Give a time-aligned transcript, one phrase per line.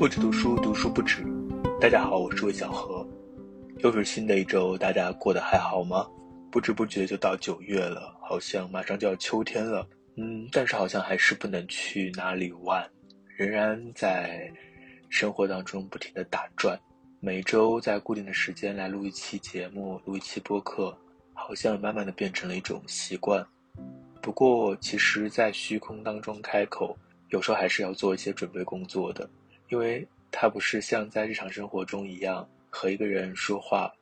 [0.00, 1.22] 不止读书，读书不止。
[1.78, 3.06] 大家好，我是魏小何。
[3.80, 6.08] 又是新的一周，大家过得还好吗？
[6.50, 9.86] 不知不觉就到九月了，好像马上就要秋天了。
[10.16, 12.82] 嗯，但是好像还是不能去哪里玩，
[13.36, 14.50] 仍然在
[15.10, 16.80] 生活当中不停的打转。
[17.20, 20.96] 每周在固定的时间来录一期节目，录一期播客，
[21.34, 23.46] 好像慢慢的变成了一种习惯。
[24.22, 26.96] 不过，其实，在虚空当中开口，
[27.28, 29.28] 有时候还是要做一些准备工作的，
[29.70, 33.92] 因为它不是像在日常生活中一样和一个人说话。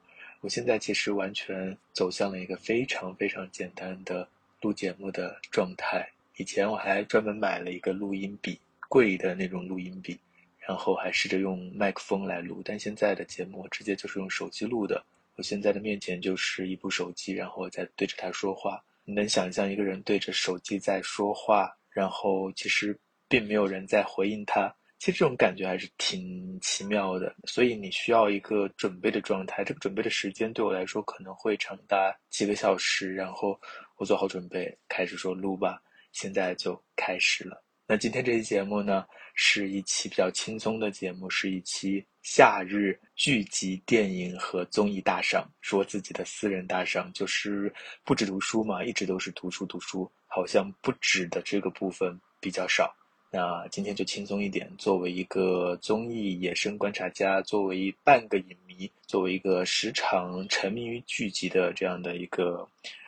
[0.40, 4.26] 我现在其实完全走向了一个非常非常简单的
[4.60, 6.08] 录节目的状态。
[6.36, 10.18] 以前我还专门买了一个录音笔，贵的那种录音笔，
[10.58, 12.62] 然后还试着用麦克风来录。
[12.64, 15.04] 但现在的节目直接就是用手机录的。
[15.36, 18.82] 我现在的面前就是一部手机，然后我在对着它说话。
[19.04, 22.96] 你能想象一个人对着手机在说话，然后其实
[23.28, 24.72] 并没有人在回应他？
[24.98, 29.62] 其实这种感觉还是挺奇妙的，所以你需要一个准备的状态。
[29.62, 33.58] 这个准备的时间对我来说可能会长达几个小时，然后
[33.96, 35.80] 我做好准备，开始说录吧。
[36.12, 37.62] 现在就开始了。
[37.86, 47.72] 那今天这期节目呢，是一期比较轻松的节目，是一期夏日剧集、电影和综艺大赏，是我自己的私人大赏，就是
[48.04, 52.92] 不止读书嘛，一直都是读书读书，好像不止的这个部分比较少。
[53.30, 54.70] 那今天就轻松一点。
[54.78, 62.66] 作为一个综艺野生观察家，作为半个影迷，作为一个时常沉迷于剧集的这样的一个，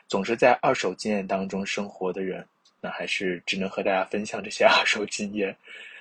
[0.09, 2.47] 总是在二手经验当中生活的人，
[2.83, 5.57] 那还是只能和大家分享这些 二手经验。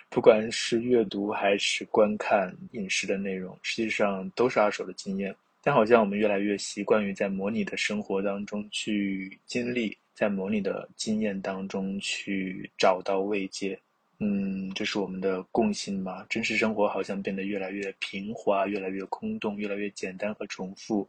[0.10, 5.34] 不管是阅读还是观看影视的内容，实际上都是二手的经验。
[5.62, 13.80] 但好像我们越来越习惯于在模拟的生活当中去经历，在模拟的经验当中去找到慰藉。
[14.22, 16.26] 嗯，这是我们的共性吗？
[16.30, 21.08] 真实生活好像变得越来越平滑，越来越空洞，越来越简单和重复。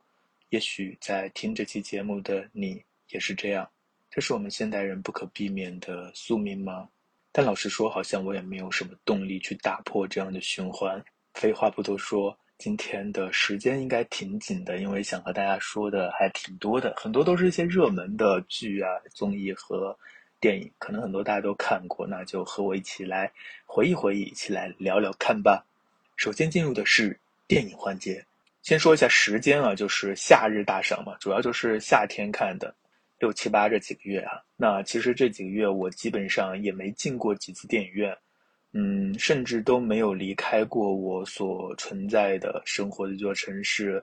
[0.50, 2.80] 也许在听这期节目的你
[3.10, 3.68] 也是这样。
[4.08, 6.88] 这是我们现代人不可避免的宿命吗？
[7.32, 11.04] 但老实说，好像我也没有什么动力去打破这样的循环。
[11.34, 19.98] 废话不多说，今天的时间应该挺紧的，因为想和大家说的还挺多的，很多都是一些热门的剧啊、综艺和。
[20.40, 23.30] 电影可能很多大家都看过，那就和我一起来
[23.66, 25.62] 回忆回忆，一起来聊聊看吧。
[26.16, 28.24] 首先进入的是电影环节，
[28.62, 32.74] 先说一下时间啊，就是夏日大赏嘛，主要就是夏天看的，
[33.18, 34.40] 六七八这几个月啊。
[34.56, 38.16] 那其实这几个月我基本上也没进过几次电影院，
[38.72, 44.02] 嗯，甚至都没有离开过我所存在的生活的这座城市。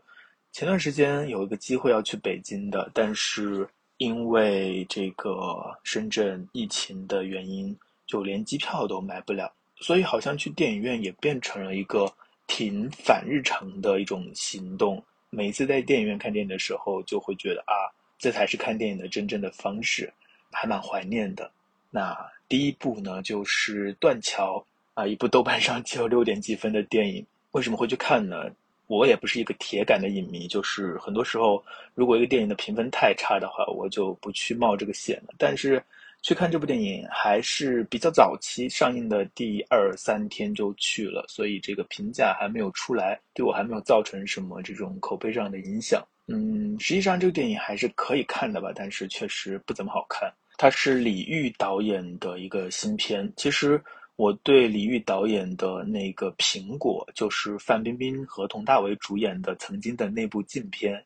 [0.52, 3.68] 前段时间有一个机会要去北京的，但是。
[3.98, 7.76] 因为这个深圳疫情的原因，
[8.06, 12.12] 就连机票都买不了，所以好像去电影院也变成了一个
[12.46, 15.04] 挺反日常的一种行动。
[15.30, 17.74] 每次在电影院看电影的时候，就会觉得啊，
[18.20, 20.14] 这才是看电影的真正的方式，
[20.52, 21.52] 还蛮怀念的。
[21.90, 22.16] 那
[22.48, 24.58] 第一部呢，就是《断桥》
[25.02, 28.46] 啊，一部豆瓣上只有六点几分的电影，为什么会去看呢？
[28.88, 35.34] 我也不是一个铁杆的影迷，就是很多时候，如果一个电影的评分太差的话，我就不去冒这个险了。
[35.38, 35.84] 但是，
[36.22, 46.02] 去看这部电影还是比较早期上映的第二三天就去了，所以这个评价还没有出来，对我还没有造成什么这种口碑上的影响。
[46.28, 50.32] 嗯，实际上这个电影还是可以看的吧，但是确实不怎么好看。
[50.58, 53.82] 它是李玉导演的一个新片，其实。
[54.18, 61.00] 我对李玉导演的那个《苹果》，就是范冰冰和佟大为主演的曾经的那部禁片，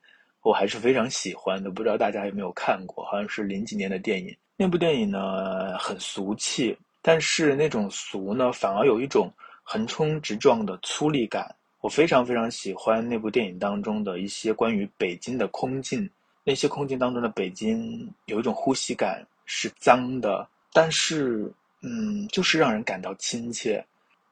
[0.44, 1.70] 我还是非常喜欢的。
[1.70, 3.04] 不知道大家有没有看过？
[3.04, 4.34] 好像是零几年的电影。
[4.56, 9.30] 那部电影呢，很俗气，但是那种俗呢，反而有一种
[9.62, 11.54] 横冲直撞的粗粝感。
[11.82, 16.10] 我非常非常喜欢那部电影当中的一些关于北京的空镜，
[16.46, 21.52] 那些空镜当中的北京有一种呼吸感，是脏的，但是。
[21.82, 23.84] 嗯，就是让人感到亲切，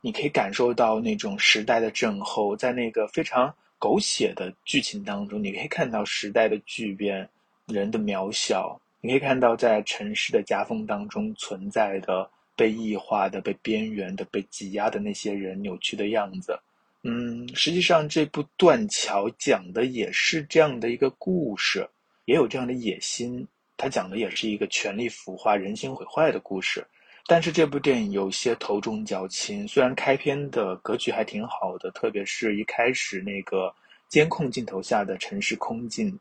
[0.01, 7.28] 你可以感受到那种时代的震后，在那个非常狗血的剧情当中，你可以看到时代的巨变，
[7.66, 16.60] 人的渺小，你可以看到在城市的夹缝当中存在的被异化的、被边缘的、被挤压的那些人扭曲的样子。
[17.01, 21.90] 嗯，实际上这部《断桥》讲的也是这样的一个故事，
[22.25, 26.86] 也有这样的野心，它讲的也是一个权力腐化、人心毁坏的故事。
[27.27, 33.74] 但是这部电影有些头重脚轻，虽然开篇的格局还挺好的，特别是一开始那个
[34.07, 36.18] 监控镜头下的城市空镜，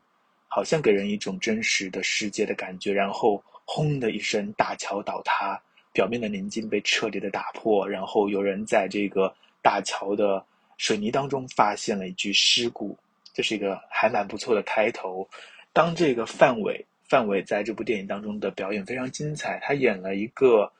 [0.47, 2.93] 好像给人一种真实的世界的感觉。
[2.93, 5.59] 然后轰的一声，大桥倒塌，
[5.91, 10.45] 表面的宁静被彻底的打破，然后有人在这个大桥的
[10.77, 12.95] 水泥当中发现了一具尸骨，
[13.33, 15.27] 这是一个还蛮不错的开头。
[15.73, 20.71] 当这个范伟，范伟在这部电影当中的表演非常精彩，他演了一个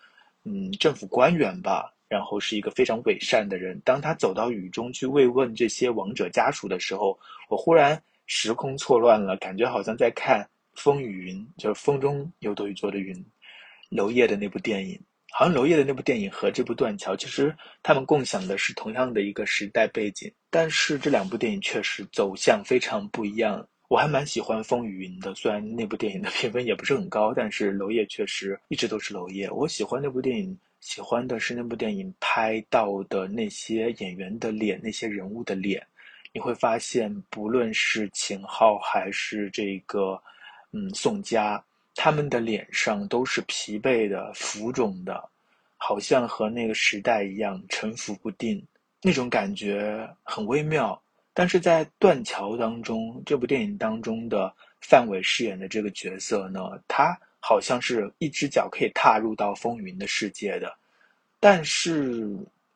[0.50, 3.80] 嗯政府官员吧，然后是一个非常伪善的人。
[3.86, 7.16] 当他走到雨中去慰问这些亡者家属的时候，
[7.50, 10.42] 我忽然时空错乱了，感觉好像在看
[10.74, 13.16] 《风雨云》，就是风中有朵雨做的云，
[13.90, 15.00] 娄烨的那部电影。
[15.32, 23.64] 好像娄烨的那部电影和这部《断桥》，其实他们共享的是同样的一个时代背景，但是这两部电影确实走向非常不一样。
[23.90, 29.50] 我还蛮喜欢《风雨云》的，虽然那部电影的评分也不是很高，但是娄烨确实一直都是娄烨。
[29.50, 35.84] 我喜欢那部电影，喜欢的是那部电影拍到的那些演员的脸，那些人物的脸。
[36.32, 40.22] 你会发现，不论是秦昊还是这个，
[40.72, 41.62] 嗯，宋佳，
[41.96, 45.28] 他们的脸上都是疲惫的、浮肿的，
[45.78, 48.64] 好像和那个时代一样沉浮不定，
[49.02, 51.02] 那种感觉很微妙。
[51.40, 60.76] 但是在《断桥》当中，这部电影当中的范伟饰演的这个角色呢，他好像是一只脚可以踏入到风云的世界的，
[61.40, 62.28] 但是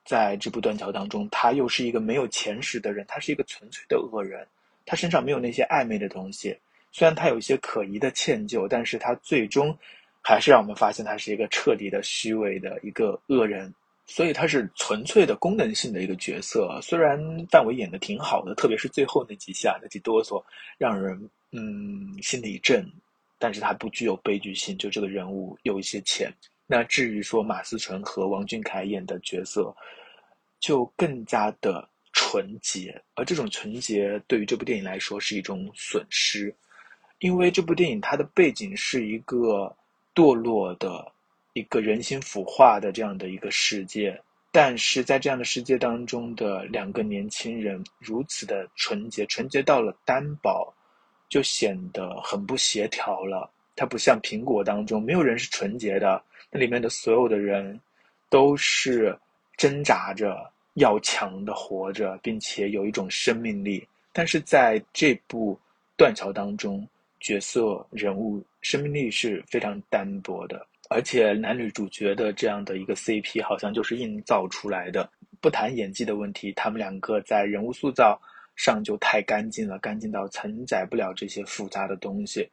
[0.06, 4.48] 在这部《断桥》当中，他又是一个没有前史的人，他是一个纯粹的恶人，
[4.86, 6.58] 他身上没有那些暧昧的东西，
[6.94, 9.78] 虽然他有一些可疑的歉疚，但是他最终
[10.22, 13.74] 还是让我们发现他是一个彻底的虚伪的一个恶人。
[14.06, 17.18] 所以他是纯粹的功能性的一个角色，虽然
[17.50, 20.44] 范伟演的挺好的，特别是最后那几下那几哆嗦，
[20.78, 21.18] 让人
[21.52, 22.86] 嗯心里一震，
[23.40, 26.32] 但是他不具有悲剧性，就这个人物有一些浅。
[26.68, 29.74] 那至于说马思纯和王俊凯演的角色，
[30.60, 36.54] 就更加的纯洁，而这种纯洁对于这部电影来说是一种损失，
[37.20, 39.74] 因为这部电影它的背景是一个
[40.14, 41.13] 堕落的。
[41.54, 44.20] 一个人心腐化的这样的一个世界，
[44.52, 50.74] 但是在这样的世界当中的两个年轻人如此的纯洁，纯洁到了单薄，
[51.30, 53.52] 就显得很不协调了。
[53.76, 57.80] 它不像苹果当中，没有人是纯洁的，那里面的所有的人
[58.30, 59.16] 都是
[59.56, 63.88] 挣扎着要强的活着，并且有一种生命力。
[64.12, 65.60] 但是在这部
[65.96, 66.88] 断桥当中，
[67.20, 70.66] 角色人物生命力是非常单薄的。
[70.90, 75.10] 而且男女主角的这样的一个 CP 好像就是硬造出来的。
[75.42, 78.18] 不谈演技的问题，他们两个在人物塑造
[78.56, 82.50] 上就太干净了，干净到承载不了这些复杂的东西。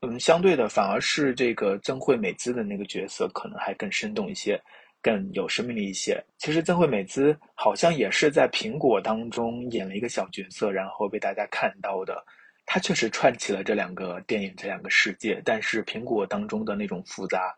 [0.00, 4.60] 嗯，相对的，反而是这个曾惠美姿的那个角色可能还更生动一些，
[5.00, 6.20] 更有生命力一些。
[6.38, 12.24] 其实曾惠美姿好像也是在苹果当中演了一个小角色，然后被大家看到的。
[12.66, 17.54] 她确实串起了这两个电影、这两个世界，但是苹果当中的那种复杂。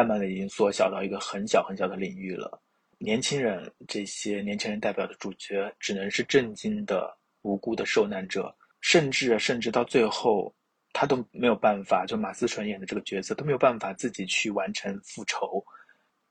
[0.00, 2.58] 慢慢的已经缩小到一个很小很小的领域了。
[2.96, 10.54] 年轻人，这些年轻人代表的主角，只能是震惊的无辜的受难者，甚至甚至到最后，
[10.94, 15.62] 他都没有办法，就马思纯演的这个角色都没有办法自己去完成复仇。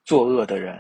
[0.04, 0.75] 作恶的人，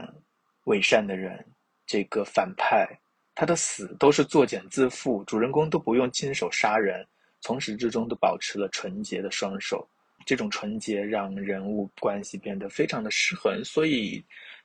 [0.63, 1.45] 伪善的人，
[1.85, 2.87] 这个反派，
[3.35, 7.05] 他的死都是作茧自缚，主人公都不用亲手杀人，
[7.39, 9.87] 从始至终都保持了纯洁的双手。
[10.29, 14.23] 这种纯洁让人物关系变得非常的失衡，所以，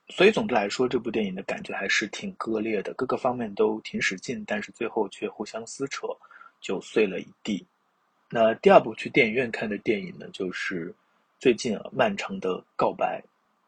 [0.09, 6.05] 所以总的来说，这部电影的感觉还是挺割裂的，各个方面都挺使劲，但是最后却互相撕扯，
[6.61, 7.65] 就碎了一地。
[8.29, 10.93] 那第二部去电影院看的电影呢，就是
[11.39, 13.19] 最近啊《漫长的告白》，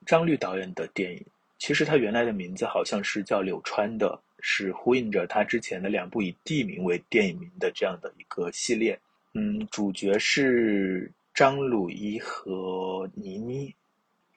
[0.08, 1.26] 张律导演的电影。
[1.58, 9.00] 其实他原来的名字好像是叫柳川的，是呼应着他之前的两部以地名为电影名的这样的一个系列。
[9.34, 11.12] 嗯，主角是。
[11.38, 13.70] 张鲁一和倪妮，《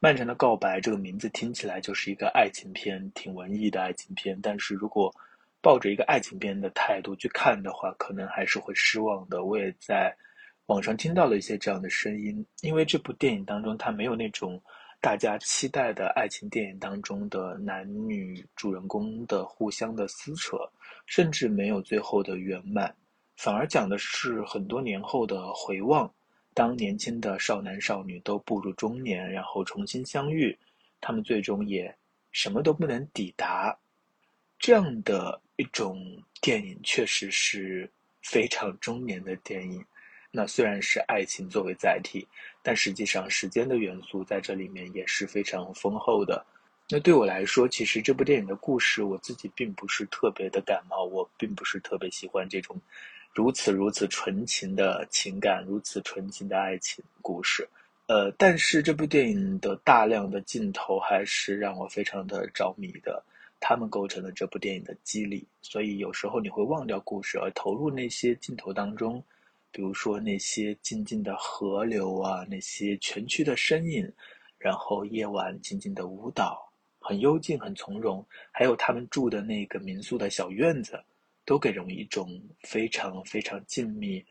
[0.00, 4.38] 漫长的告白》这个名字听起来就是一个爱情片，挺文艺的爱情片。
[4.42, 5.11] 但是如果
[5.62, 9.45] 抱着一个爱情片的态度去看的话，可能还是会失望的。
[9.45, 10.14] 我也在
[10.66, 14.62] 网上听到了一些这样的声音，因为这部电影当中，它没有那种
[15.00, 20.59] 大家期待的爱情电影当中的男女主人公的互相的撕扯，
[21.07, 22.95] 甚至没有最后的圆满，
[23.38, 26.12] 反而讲的是很多年后的回望。
[26.52, 30.57] 当年轻的少男少女都步入中年，然后重新相遇，
[31.00, 31.95] 他们最终也
[32.33, 33.76] 什么都不能抵达。
[34.59, 35.99] 这样的一种
[36.40, 37.90] 电影确实是
[38.23, 39.85] 非常中年的电影。
[40.33, 42.26] 那虽然是爱情作为载体，
[42.62, 46.45] 但实际上时间的元素在这里面也是非常丰厚的。
[46.88, 52.80] 那对我来说，其实这部电影的故事我自己并不是特别的感冒，我并不是特别喜欢这种。
[53.32, 57.68] 如此如此纯情的情感，如此纯情的爱情故事，
[58.06, 63.22] 呃，但是这部电影的大量的镜头还是让我非常的着迷的。
[63.62, 65.46] 他们构成了这部电影的激励。
[65.60, 69.22] 所以有时候你会忘掉故事，而投入那些镜头当中，
[69.70, 74.10] 比如说那些静静的河流啊，那些蜷曲的身影，
[74.58, 78.26] 然后夜晚静静的舞蹈，很幽静，很从容。
[78.50, 80.99] 还有他们住的那个民宿的小院子，
[81.50, 84.25] 都给人一种非常非常静谧、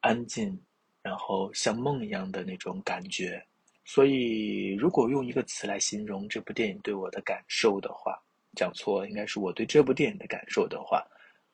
[0.00, 0.60] 安静，
[1.02, 3.40] 然后像梦一样的那种感觉。
[3.84, 8.20] 所以，如果用一个词来形容这部电影对我的感受的话，
[8.56, 11.00] 讲错，应该是我对这部电影的感受的话，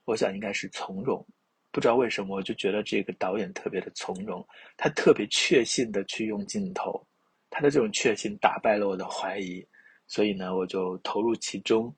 [0.07, 1.23] 我想应该是从容。
[1.71, 4.43] 不知道为什么，我就觉得这个导演特别的从容，
[4.75, 7.07] 他特别确信的去用镜头，
[7.50, 9.62] 他的这种确信打败了我的怀疑，
[10.07, 11.95] 所以呢，我就投入其中。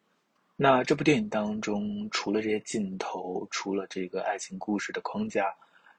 [0.62, 5.52] 那这部电影当中，除了这些镜头，除了这个爱情故事的框架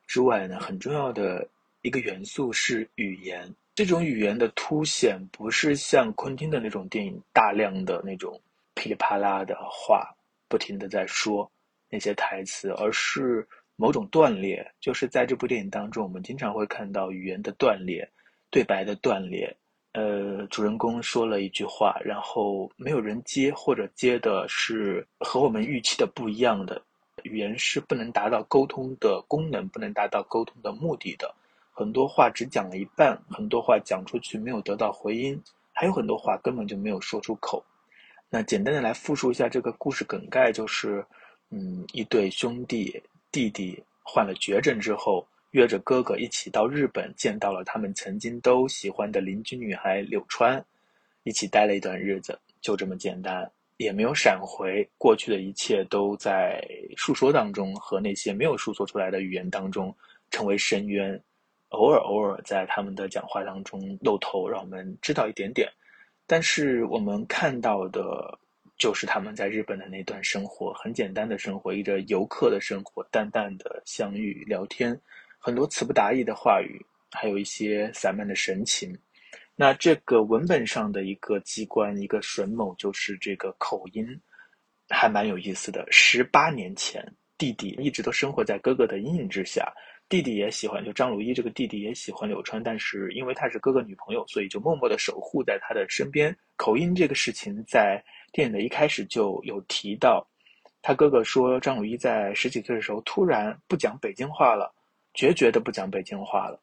[0.08, 1.46] 之外呢，很重要的
[1.82, 3.54] 一个元素是语言。
[3.76, 8.40] 这种语言的凸显，不是像昆汀的那种电影大量的那种
[8.74, 10.10] 噼里啪啦的话，
[10.48, 11.52] 不停的在说
[11.90, 14.66] 那些台词，而是某种断裂。
[14.80, 18.10] 就是在这部电影当中，我们经常会看到语言的断裂、
[18.50, 19.54] 对白的断裂。
[19.94, 26.82] 呃，主人公说了一句话，然后没有人接，或者接的是和我们预期的不一样的。
[27.22, 31.34] 语言是不能达到沟通的功能，不能达到沟通的目的的。
[31.72, 35.40] 很多话只讲了一半，很多话讲出去没有得到回音，
[35.72, 37.64] 还有很多话根本就没有说出口。
[38.30, 41.06] 那简单的来复述一下这个故事梗概，就是，
[41.52, 43.00] 嗯，一对兄弟，
[43.32, 50.64] 弟弟患了绝症之后，约着哥哥一起到日本，见到了他们曾经都喜欢的邻居女孩柳川，
[51.24, 56.60] 一起待了一段日子，就这么简单，也没有闪回，过去的一切都在
[56.98, 59.96] 述说当中，和那些没有述说出来的语言当中，
[60.32, 61.22] 成为深渊。
[61.70, 65.70] 偶尔偶尔在他们的讲话当中露头，让我们知道一点点。
[66.26, 68.40] 但是我们看到的，
[68.78, 75.00] 就是他们在日本的那段生活，很简单的生活，一个游客的生活，淡淡的相遇聊天，
[75.46, 76.80] 很多词不达意的话语，
[77.12, 78.98] 还有一些散漫的神情。
[79.58, 84.08] 那这个文本上的一个机关，一个榫卯，就是这个口音，
[84.88, 85.86] 还蛮有意思的。
[85.92, 87.06] 十八年前，
[87.38, 89.70] 弟弟一直都生活在哥哥的阴影之下。
[90.08, 96.34] 弟弟也喜欢，就张鲁一这个弟弟也喜欢柳川，但是因为他是哥哥女朋友，所以就默默的守护在他的身边。
[96.56, 100.26] 口音这个事情在电影的一开始就有提到，
[100.82, 104.74] 他哥哥说张鲁一在十几岁的时候突然不讲北京话了，
[105.14, 106.60] 决绝的不讲北京话了。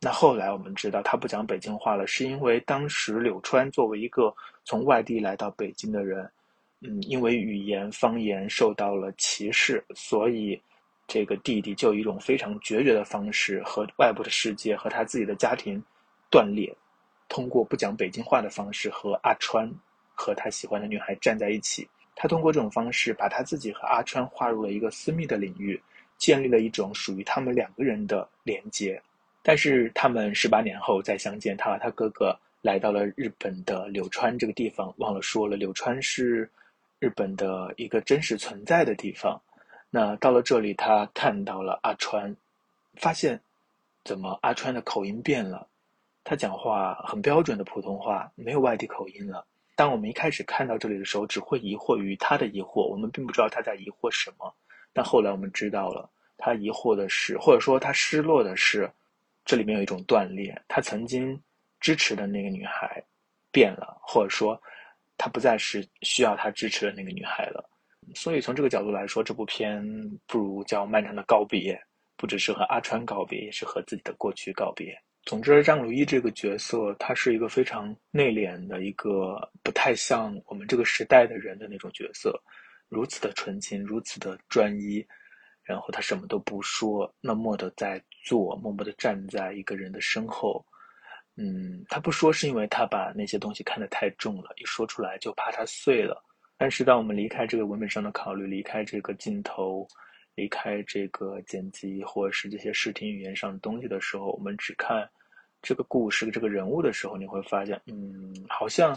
[0.00, 6.30] 那后来我们知道他不讲北京话了，是因为当时柳川作为一个从外地来到北京的人，
[6.80, 10.60] 嗯，因为语言方言受到了歧视，所以。
[11.08, 15.82] 这个弟弟就以一种非常决绝的方式和外部的世界和他自己的家庭
[16.30, 16.74] 断裂，
[17.28, 19.70] 通过不讲北京话的方式和阿川
[20.14, 21.86] 和他喜欢的女孩站在一起。
[22.14, 25.78] 他通过这种方式把他自己和阿川划入了一个私密的领域，
[26.22, 29.02] 建立了一种属于他们两个人的连接。
[29.42, 36.48] 但是他们十八年后再相见，他和他哥哥来到了日本的柳川这个地方，忘了说了，柳川是
[37.00, 39.42] 日本的一个真实存在的地方。
[39.90, 42.36] 那到了这里，他看到了阿川，
[42.94, 43.40] 发现
[44.04, 45.66] 怎么阿川的口音变了？
[46.22, 49.44] 他讲话很标准的普通话，没有外地口音了。
[49.74, 54.54] 当我们一开始看到这里的时候，只会疑惑于他的疑惑，我们并不知道他在疑惑什么。
[54.92, 58.90] 但后来我们知道了，他疑惑的是，或者说他失落的是，
[59.44, 60.54] 这里面有一种断裂。
[60.68, 61.40] 他曾经
[61.80, 63.02] 支持的那个女孩
[63.50, 64.60] 变了，或者说
[65.16, 67.68] 他不再是需要他支持的那个女孩了。
[68.14, 69.82] 所以从这个角度来说，这部片
[70.26, 71.74] 不如叫《漫长的告别》，
[72.16, 74.94] 不只是和阿川告别，也是和自己的过去告别。
[75.24, 82.36] 总之，张鲁一这个角色，他是一个非常内敛的一个，不太像我们这个时代的人的那种角色，
[82.92, 85.02] 如此的纯情，如此的专一，
[85.62, 90.62] 然后他什么都不说，默默的在做，默默的站在一个人的身后。
[91.36, 96.22] 嗯，他不说是因为他把那些东西看得太重了，一说出来就怕它碎了。
[96.58, 99.88] 但是，当我们离开这个文本上的考虑，离开这个镜头，
[100.34, 105.08] 离开这个剪辑，或者是这些视听语言上的东西的时候，我们只看
[105.62, 108.94] 这个故事、这个人物的时候，你会发现，嗯，好像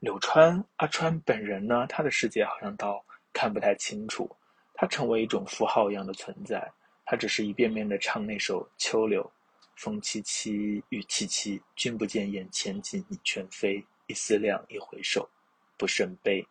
[0.00, 3.02] 柳川阿川本人呢，他的世界好像到
[3.36, 4.34] 看不太清楚。
[4.72, 6.66] 他成为一种符号一样的存在，
[7.04, 9.22] 他只是一遍遍的唱那首《秋柳》，
[9.76, 13.84] 风凄凄，雨凄凄，君不见眼前景，你全非。
[14.06, 15.28] 一思量，一回首，
[15.76, 16.46] 不胜悲。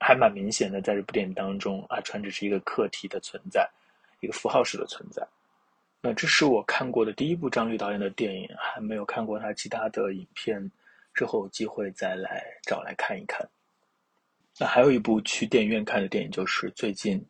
[0.00, 3.68] 还蛮明显的，在这部电影当中，阿川只是一个客体的存在，
[4.20, 5.24] 一个符号式的存在。
[6.00, 10.70] 那这是我看过的第一部张律导演的电影，还没有看过他其他的影片，
[11.14, 13.46] 之后有机会再来找来看一看。
[14.58, 17.24] 那还有一部去电影院看的电影，就是最近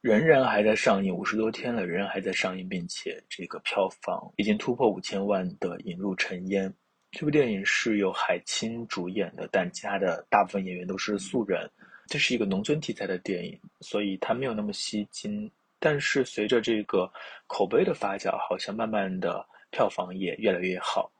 [0.00, 6.68] 仍然还在上映，五十多天了，仍然还在上映，并且这个票房已经突破五千万的《引入尘烟》。
[7.12, 11.70] 这部电影是由海清主演的，但其他的大部分演员都是素人。
[12.08, 15.50] 这是一个农村题材的电影，所以它没有那么吸睛。
[15.78, 17.10] 但是随着这个
[17.46, 21.10] 口碑的发酵，好像慢慢的票房也越来越好，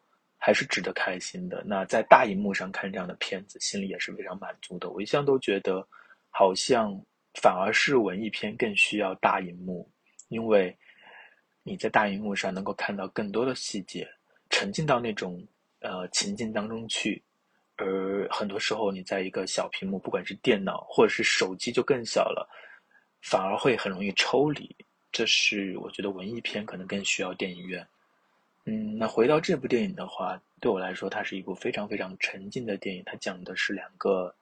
[0.44, 1.64] 还是值得开心的。
[1.64, 4.90] 那在大荧幕上看这样的片子，心里也是非常满足的。
[4.90, 5.82] 我一向都觉得，
[6.28, 6.94] 好像
[7.40, 9.90] 反而是文艺片更需要大荧幕，
[10.28, 10.76] 因为
[11.62, 14.06] 你在大荧幕上能够看到更多的细节，
[14.50, 15.42] 沉浸到那种
[15.80, 17.22] 呃情境当中去。
[17.76, 22.46] 而很多时候，你在一个小屏幕，不管是电脑或者是手机，就更小了，
[23.22, 24.76] 反而会很容易抽离。
[25.10, 27.82] 这是我觉得文艺片可能更需要电影院。
[28.66, 33.02] 嗯，那回到这部电影的话，对我来说，它是一部非常非常沉浸的电影。
[33.04, 34.34] 它讲的是两个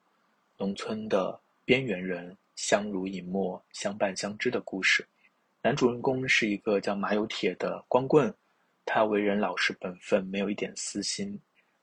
[0.57, 5.05] 农村的边缘人相濡以沫、相伴相知的故事。
[5.61, 8.33] 男主人公是一个叫马有铁的光棍，
[8.85, 11.37] 他为人老实本分，没有一点私心。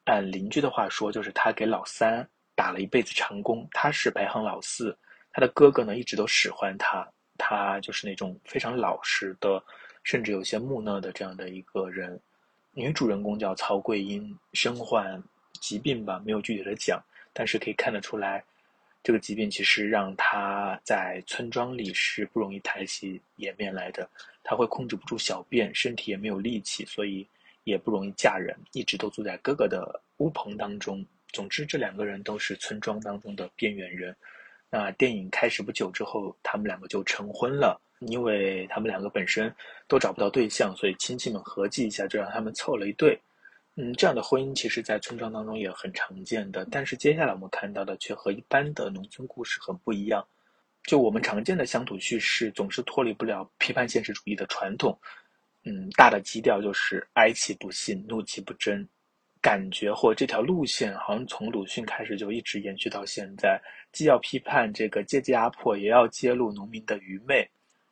[0.06, 4.98] 按邻居的话说，就是他给老三打了一辈子长工，他是排行老四。
[5.32, 7.06] 他的哥哥呢，一直都使唤他，
[7.38, 9.62] 他就是那种非常老实的，
[10.04, 12.18] 甚至有些木讷的这样的一个人。
[12.80, 15.22] 女主人公叫曹桂英，身患
[15.60, 18.42] 疾病吧，没有具体的讲，但是可以看得出来，
[19.04, 24.10] 这个疾病其实让她在村庄里是不容易抬起颜面来的。
[24.44, 27.28] 她会控制不住小便，身体也没有力气，所以。
[27.66, 31.06] 也不容易嫁人，一直都住在哥哥的屋棚当中。
[31.32, 34.16] 总之，这两个人都是村庄当中的边缘人。
[34.72, 39.54] 那电影开始不久之后，他们两个就成婚了，因为他们两个本身
[39.88, 43.20] 都找不到对象，所以亲戚们合计一下，就让他们凑了一对。
[43.76, 46.66] 嗯，这样的婚姻其实，在村庄当中也很常见的。
[46.70, 50.26] 但是接下来我们看到的却和一般的农村故事很不一样。
[50.84, 54.98] 就我们常见的乡土叙事，总是脱离不了批判现实主义的传统。
[55.64, 58.88] 嗯，大的基调就是哀其不幸，怒其不争，
[59.42, 67.48] 感觉或这条路线好像从鲁迅开始就一直延续到现在，既要批判这个阶级压迫，也要揭露农民的愚昧，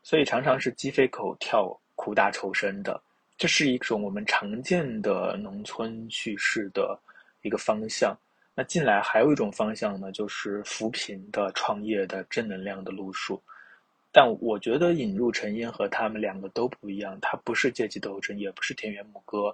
[0.08, 3.04] 所以常常是鸡飞狗跳、苦大仇深的。
[3.38, 6.98] 这是一种我们常见的农村叙事的
[7.42, 8.18] 一个方向。
[8.56, 13.44] 那近来还有一种方向呢，就是扶贫的、创业的、正能量的路数。
[14.10, 19.54] 但我觉得引入陈烟和他们两个都不一样，它不是阶级斗争，也不是田园牧歌，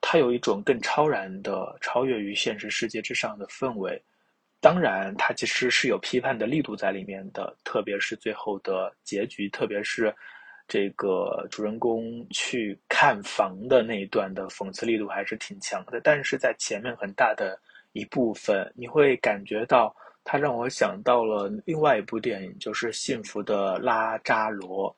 [0.00, 4.02] 它有一种更超然的、超越于现实世界之上的氛围。
[4.64, 10.10] 当然，它其实是有批判的力度在里面的，特别是最后的结局，特别是
[10.66, 16.00] 这个主人公去看房的那一段的讽刺力度还是挺强的。
[16.02, 17.60] 但是在前面很大的
[17.92, 19.94] 一部分，你会感觉到。
[20.26, 24.90] 它让我想到了另外一部电影，就是《幸福的拉扎罗》，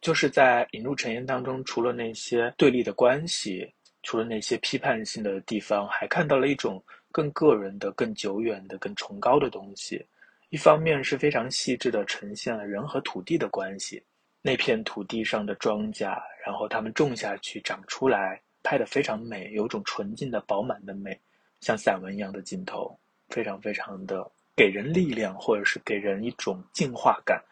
[0.00, 6.82] 就是在引入尘烟当中，除了那些对立的关系，除了那些批判性的地方，还看到了一种
[7.12, 10.04] 更个人的、更久远的、更崇高的东西。
[10.48, 14.02] 一方面是非常细致的呈现了人和土地的关系，
[14.42, 21.16] 那片土地上的庄稼，然后他们种下去长出来，拍得非常美，有种纯净的饱满的美，
[21.60, 22.98] 像散文一样的镜头，
[23.28, 24.28] 非常非常的。
[24.54, 27.42] 给人力量，或者是给人一种净化感。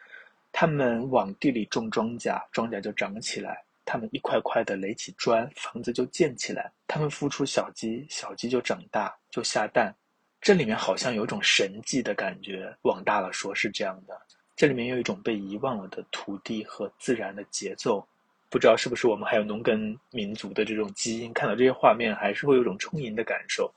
[0.51, 3.55] 他们往地里种庄稼，庄稼就长起来；
[3.91, 6.71] 他们一块块的垒起砖，房子就建起来。
[6.87, 9.93] 他们孵出小鸡，小鸡就长大，就下蛋。
[10.39, 12.73] 这里面好像有种神迹的感觉。
[12.83, 14.17] 往大了说，是这样的。
[14.55, 18.07] 这里面有一种被遗忘了的土地和自然的节奏。
[18.49, 21.33] 不知道是不是我们还有农耕民族的这种基因？
[21.33, 23.69] 看到这些画面，还是会有种充盈的感受。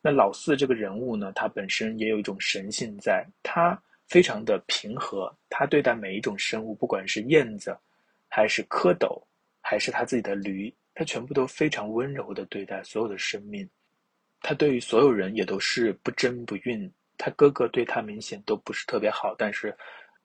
[0.00, 7.76] 那老四这个人物呢，他本身也有一种神性在，他非常的平和，他对待每一种生物，不管是燕子，
[8.28, 9.20] 还是蝌蚪，
[9.68, 13.68] 还是他自己的驴，他全部都非常温柔的对待所有的生命。
[14.40, 16.90] 他对于所有人也都是不争不允。
[17.18, 19.76] 他哥哥对他明显都不是特别好，但是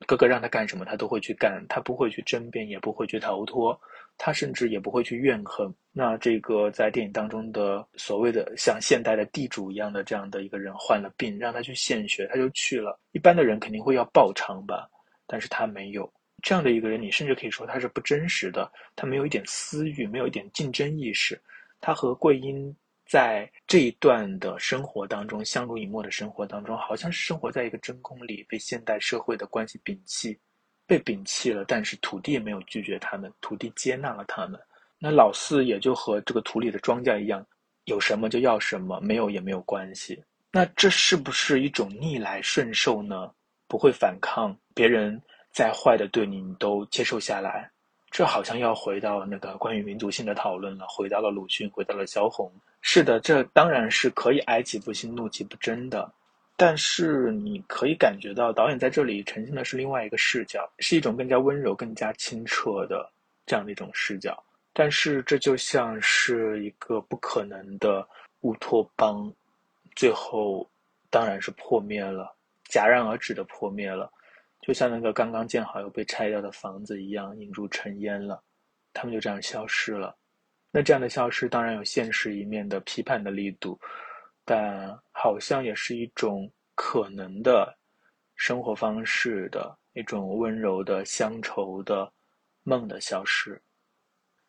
[0.08, 3.77] 哥哥让他干什么，他都会去干，他不会去争辩，也不会去逃脱。
[4.17, 5.69] 他甚至也不会去怨恨。
[5.91, 12.97] 那这个在电影当中的所谓的像现代的地主一样的这样的一个人患了病，让他去献血，他就去了。
[13.12, 14.88] 一般的人肯定会要报偿吧，
[15.27, 16.10] 但是他没有
[16.43, 18.71] 这样的一个人，你甚至可以说他是不真实的。
[18.95, 21.41] 他没有一点私欲，没有一点竞争意识。
[21.79, 22.75] 他和桂英
[23.06, 30.38] 在这一段的生活当中相濡以沫的生活当中，好像是生活在一个真空里，被现代社会的关系摒弃。
[30.86, 34.60] 被摒弃了，但是土地也没有拒绝他们，土地接纳了他们。
[34.99, 37.45] 那老四也就和这个土里的庄稼一样，
[37.86, 40.21] 有什么就要什么，没有也没有关系。
[40.51, 43.32] 那这是不是一种逆来顺受呢？
[43.65, 45.19] 不会反抗，别人
[45.53, 47.69] 再坏的对你，你都接受下来。
[48.09, 52.51] 这好像要回到那个关于民族性的讨论了，回到了鲁迅，回到了萧红。
[52.81, 56.11] 是的，这当然是可以哀其不幸，怒其不争的。
[56.55, 63.11] 但是你可以感觉到，导演在这里呈现的是另外一个视角，是一种更加温柔、更加清澈的
[63.45, 64.43] 这样的一种视角。
[64.73, 68.07] 但是这就像是一个不可能的
[68.41, 69.33] 乌托邦，
[69.95, 70.69] 最后
[71.09, 72.35] 当然是破灭了，
[72.69, 74.11] 戛然而止的破灭了。
[74.65, 78.41] 就像那个刚刚建好又被拆掉的房子一样，引入尘烟了，
[78.93, 80.15] 他们就这样消失了。
[80.71, 83.78] 那这样的消失，当然有现实一面的批判的力度，
[84.45, 87.78] 但好像也是一种可能的
[88.38, 92.10] 生活方式的一种温柔的乡愁的
[92.63, 93.62] 梦的消失。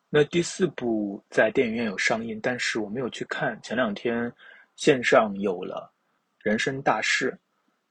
[0.09, 3.61] 那第四部在电影院有上映，但是我没有去看。
[3.61, 4.31] 前两天
[4.77, 5.91] 线上有了
[6.49, 7.31] 《人生大事》。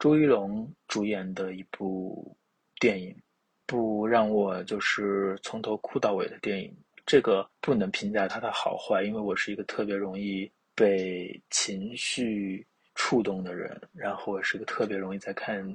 [0.05, 2.37] 朱一龙主演的一部
[2.79, 3.17] 电影，
[3.65, 6.71] 不让我就是从头哭到尾的电影。
[7.07, 15.67] 这个不能评价它的好坏，因为我是一个特别容易被情绪触动的人，然后我是个特别容易在看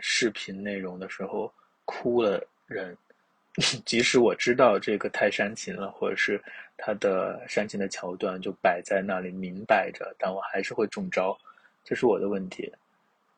[0.00, 1.50] 视频内容的时候
[1.86, 2.94] 哭了人。
[3.86, 6.38] 即使我知道这个太煽情了，或者是
[6.76, 11.34] 他的煽情的桥段就摆在那里明摆着，但我还是会中招，
[11.82, 12.70] 这是我的问题。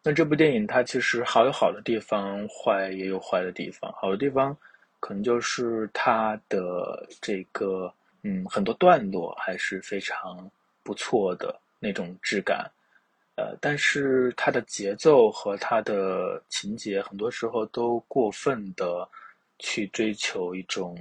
[0.02, 3.92] 那这部电影它其实好有好的地方，坏也有坏的地方。
[3.92, 4.56] 好的地方，
[4.98, 10.50] 可能就是它的这个，嗯，很多段落还是非常
[10.82, 12.70] 不错的那种质感，
[13.36, 19.06] 呃，但是它的节奏和它的情节很多时候都过分的
[19.58, 20.96] 去追求一种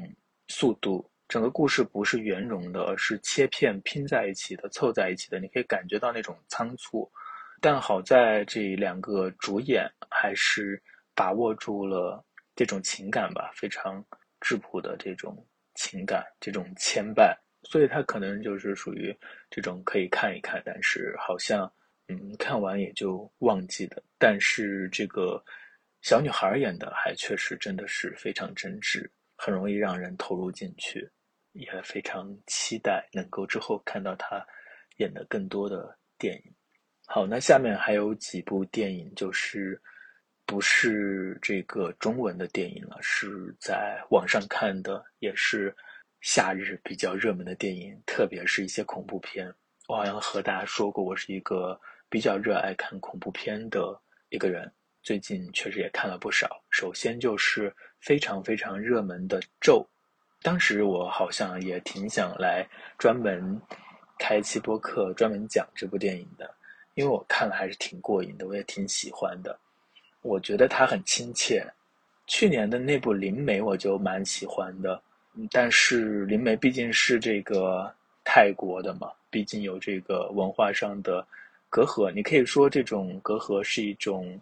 [0.50, 7.10] 速度，整个故事不是圆融的，而是切片拼在一起的、凑在一起的，你可以感觉到那种仓促。
[7.62, 10.82] 但好在这两个主演还是
[11.16, 12.24] 把握住了
[12.56, 14.04] 这种情感吧，非常
[14.40, 15.46] 质朴的这种
[15.76, 19.16] 情感，这种牵绊，所以他可能就是属于
[19.50, 21.72] 这种可以看一看，但是好像
[22.08, 24.02] 嗯看完也就忘记的。
[24.18, 25.44] 但是这个
[26.02, 31.10] 小女孩演的还确实真的是非常真挚，很容易让人投入进去，
[31.52, 34.46] 也非常期待能够之后看到她
[34.98, 36.54] 演的更多的电影。
[37.12, 39.82] 好，那下面还有几部电影，就是
[40.46, 45.76] 不是这个中文的电影了，是在网上看的，也是
[46.22, 49.52] 夏日比较热门的电影，特别是一些恐怖片。
[49.88, 56.64] 我好像和大家说过，我是一个比较热爱看恐怖片的一个人，最近确实也看了不少。
[56.70, 59.84] 首先就是非常非常热门的《咒》，
[60.44, 62.64] 当时我好像也挺想来
[63.00, 63.60] 专门
[64.20, 66.48] 开一期播客，专门讲这部电影的。
[67.00, 69.58] 因为我看了还是挺过瘾的，我也挺喜欢的。
[70.22, 71.66] 我觉得他很亲切。
[72.28, 75.02] 去年的那部《灵媒》我就蛮喜欢的，
[75.50, 77.90] 但是《灵媒》毕竟是这个
[78.26, 81.26] 泰国的嘛，毕竟有这个文化上的
[81.70, 82.12] 隔阂。
[82.12, 84.38] 你可以说这种隔阂是一种，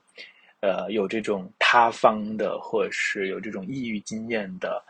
[0.62, 4.84] 呃，有这种他方的，或者是有这种异域经验的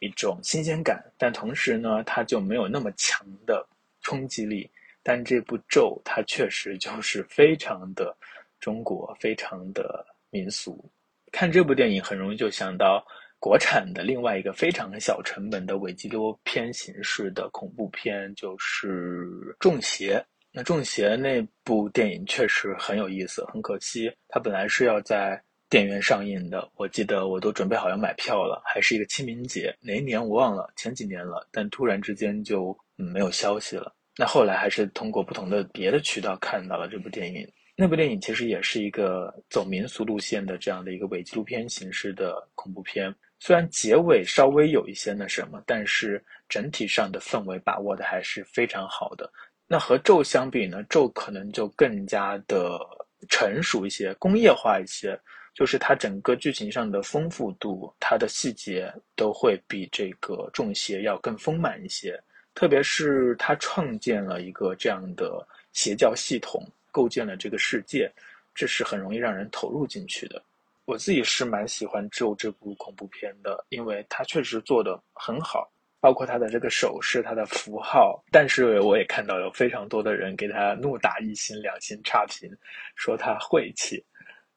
[0.00, 3.64] 一种新鲜感，但同时呢，它就没有那么强的
[4.00, 4.68] 冲击力。
[5.02, 8.16] 但这部咒，它确实就是非常的
[8.60, 10.90] 中国，非常的民俗。
[11.32, 13.04] 看这部电影很容易就想到
[13.38, 19.24] 国产的另外一个非常小成本的伪纪录片形式的恐怖片，就是
[19.58, 20.18] 《中邪》。
[20.52, 33.94] 那《中邪》那部电影确实很有意思，很可惜它本来是要在电影院上映的，我记得我都准备好要买票了，还是一个清明节，哪一年我忘了，前几年了，但突然之间就没有消息了。
[34.20, 37.50] 那后来还是通过不同的别的渠道看到了这部电影。
[37.74, 43.14] 那部电影其实也是一个走民俗路线的这样的一个伪纪录片形式的恐怖片。
[43.38, 49.32] 虽然结尾稍微有一些那什么，但是整体上的氛围把握的还是非常好的。
[49.66, 52.78] 那和咒相比呢，咒可能就更加的
[53.26, 55.18] 成熟一些、工业化一些，
[55.54, 62.22] 就是它整个剧情上的丰富度、它的细节都会比这个中邪要更丰满一些。
[62.54, 68.10] 特别是他创建了一个这样的邪教系统，构建了这个世界，
[68.54, 70.42] 这是很容易让人投入进去的。
[70.84, 78.20] 我自己是蛮喜欢《咒》这部恐怖片的，因为它确实做的很好，包括它的这个手势、它的符号。
[78.32, 82.50] 但是我也看到有非常多的人给他怒打一星、两星差评，
[82.96, 84.04] 说他晦气。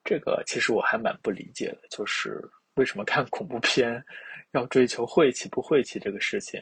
[0.03, 2.41] 这个其实我还蛮不理解的，就是
[2.75, 4.03] 为什么看恐怖片
[4.51, 6.59] 要追求晦气不晦气这个事情。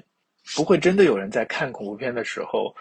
[0.55, 2.75] 不会真的有人在看恐怖片的时候，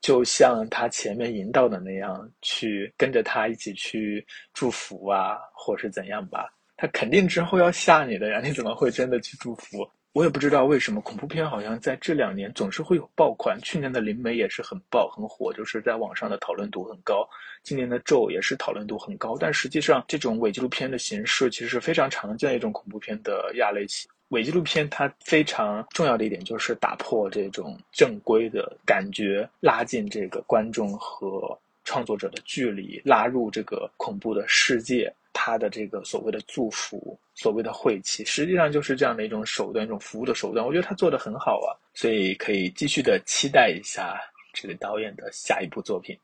[0.00, 6.52] 就像他前面引导的那样，去跟着他一起去祝福啊，或是怎样吧。
[6.76, 9.88] 他肯定之后要吓你的呀，你怎么会真的去祝福？
[10.12, 13.58] 我也不知道为什么恐怖片好像在这两年总是会有爆款。
[13.62, 17.28] 去年的《灵媒》也是很爆很火，就是在网上的讨论度很高。
[17.62, 19.36] 今年的《咒》也是讨论度很高。
[19.38, 24.10] 但实际上，这种伪纪录片的形式其实是非常常见的一种恐怖片的亚类型。
[24.28, 35.12] 伪纪录片它非常重要的一点就是打破这种正规的感觉，拉近这个观众和创作者的距离，拉入这个恐怖的世界。
[35.38, 40.66] 他的这个所谓的祝福，所谓的晦气，实际上就是这样的一种手段，一种服务的手段。
[40.66, 44.18] 我觉得他做的很好啊，所以可以继续的期待一下
[44.54, 46.18] 这个导演的下一部作品。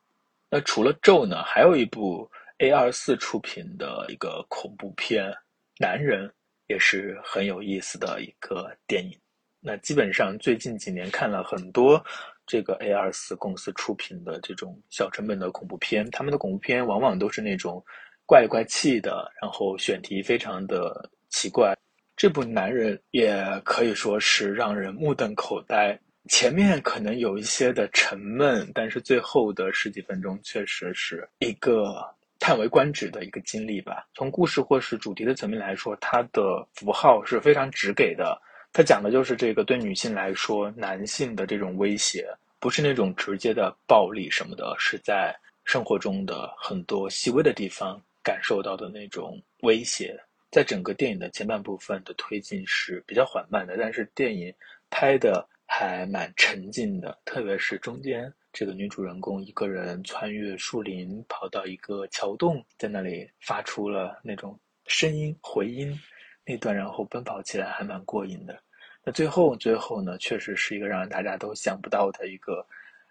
[0.48, 2.26] 那除了咒呢，还有一部
[2.60, 5.30] A 二四出品的一个恐怖片
[5.78, 6.26] 《男人》，
[6.72, 9.16] 也是很有意思的一个电影。
[9.60, 12.02] 那基本上最近几年看了很多
[12.46, 17.84] 这个 A 二四公司出品的这种小成本的恐怖片，他们的恐怖片往往都是那种。
[18.24, 21.76] 怪怪气的，然后选题非常的奇怪。
[22.16, 25.98] 这部男人也可以说是让人目瞪口呆。
[26.30, 32.08] 前面可能有一些的沉闷，但是最后的十几分钟确实是一个
[32.42, 34.04] 叹为观止的一个经历吧。
[34.14, 38.36] 从故事或是主题的层面来说，它的符号是非常直给的。
[38.72, 42.26] 它讲的就是这个对女性来说，男性的这种威胁，
[42.58, 45.32] 不是那种直接的暴力什么的，是在
[45.64, 48.02] 生活中的很多细微的地方。
[48.24, 50.16] 感受到的那种威胁，
[50.48, 54.54] 在整个电影的前半部分的推进是比较缓慢的，但是电影
[54.90, 65.98] 拍的还蛮沉浸的，特别是中间这个女主人公一个人穿越树林，跑到一个桥洞，在那里发出了那种声音回音
[66.44, 68.62] 那段，然后奔跑起来还蛮过瘾的。
[69.02, 72.64] 那最后最后呢，确实是一个让大家都想不到的一个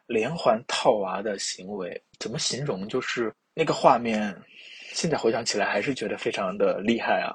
[0.05, 2.87] 连环套娃的行为，怎么形容？
[2.87, 4.35] 就是那个画面。
[4.93, 7.33] 现在回想起来，还是觉得非常的厉害啊！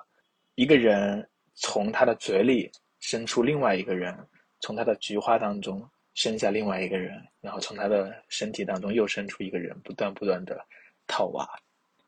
[0.56, 4.14] 一个人从他的嘴里伸出另外一个人，
[4.60, 5.82] 从他的菊花当中
[6.16, 10.58] 生下另外一个人，然后从他的身体当中又生出一个人，不断不断的
[11.06, 11.46] 套娃。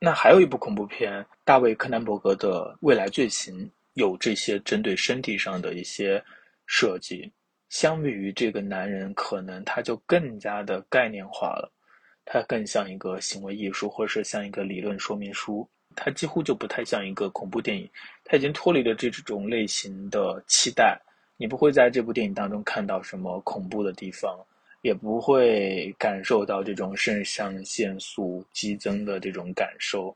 [0.01, 6.25] 那还有一部恐怖片，大卫·柯南伯格的《未来罪行》，有这些针对身体上的一些
[6.67, 7.31] 设计。
[7.69, 11.71] 相比于这个男人，可能他就更加的概念化了。
[12.25, 15.69] 他更像一个行为艺术，或者是像一个理论说明书。
[15.95, 17.87] 他几乎就不太像一个恐怖电影。
[18.25, 20.99] 他已经脱离了这种类型的期待。
[21.39, 24.39] 你不会在这部电影当中看到什么恐怖的地方，
[24.83, 30.15] 也不会感受到这种肾上腺素激增的这种感受。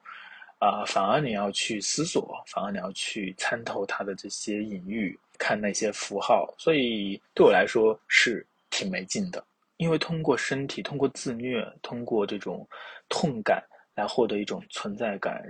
[0.58, 6.52] 啊，反而你要去思索，反而你要去参透它的这些隐喻，看那些符号。
[6.58, 9.44] 所以对我来说是挺没劲的。
[9.78, 12.64] 因为通过身体，通过自虐，通过这种
[13.08, 13.60] 痛感
[13.96, 15.42] 来获得一种存在感，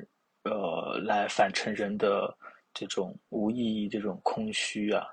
[0.44, 2.34] 呃，来反衬人的
[2.72, 5.04] 这种无意义、这种空虚啊。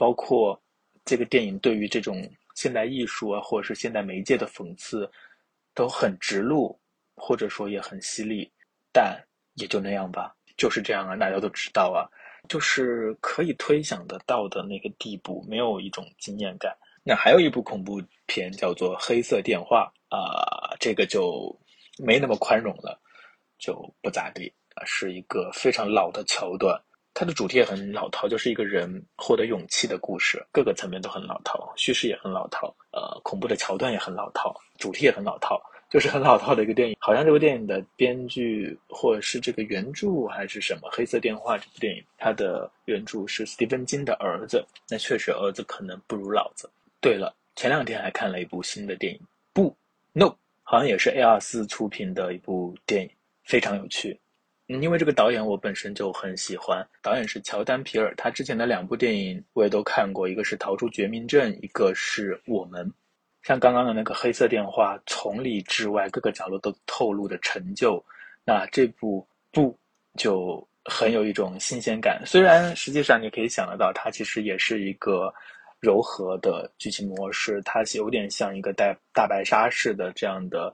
[0.00, 0.58] 包括
[1.04, 5.06] 这个电影对于这种现代艺术啊，或者是现代媒介的讽刺，
[5.74, 6.74] 都很直露，
[7.14, 8.50] 或者说也很犀利，
[8.90, 9.22] 但
[9.56, 12.08] 也就那样吧，就是这样啊，大家都知道啊，
[12.48, 16.74] 就是可以推想得到的那个地步，没有一种惊艳感。
[17.04, 21.54] 那还有一部恐怖片叫做《黑色电话》啊，这个就
[21.98, 22.98] 没那么宽容了，
[23.58, 24.50] 就不咋地，
[24.86, 26.80] 是一个非常老的桥段，
[27.20, 36.96] 它的主题也很老套，就是一个人获得勇气的故事，各个层面都很老套，叙事也很老套，呃，恐怖的桥段也很老套，主题也很老套，就是很老套的一个电影。
[36.98, 46.70] 好像这部电影的编剧或者是这个原著还是什么，《黑色电话》这部电影，它的原著是斯蒂芬金的儿子，那确实儿子可能不如老子。
[47.02, 49.20] 对了，前两天还看了一部新的电影，
[49.52, 49.76] 不
[50.14, 53.10] ，no，好像也是 A 二四出品的一部电影，
[53.44, 54.18] 非常有趣。
[54.80, 62.86] 因为这个导演我本身就很喜欢，导演是乔丹皮尔，他之前的两部电影我也都看过，一个是《逃出绝命镇》，一个是《我们》。
[63.42, 68.02] 像刚刚的那个《黑色电话》，从里至外各个角落都透露着陈旧，
[68.44, 69.76] 那这部不
[70.16, 72.22] 就很有一种新鲜感？
[72.24, 75.32] 虽然实际上你可以想得到，它其实也是一个。
[75.82, 80.66] 柔和的剧情模式，它有点像一个大大白鲨式的这样的，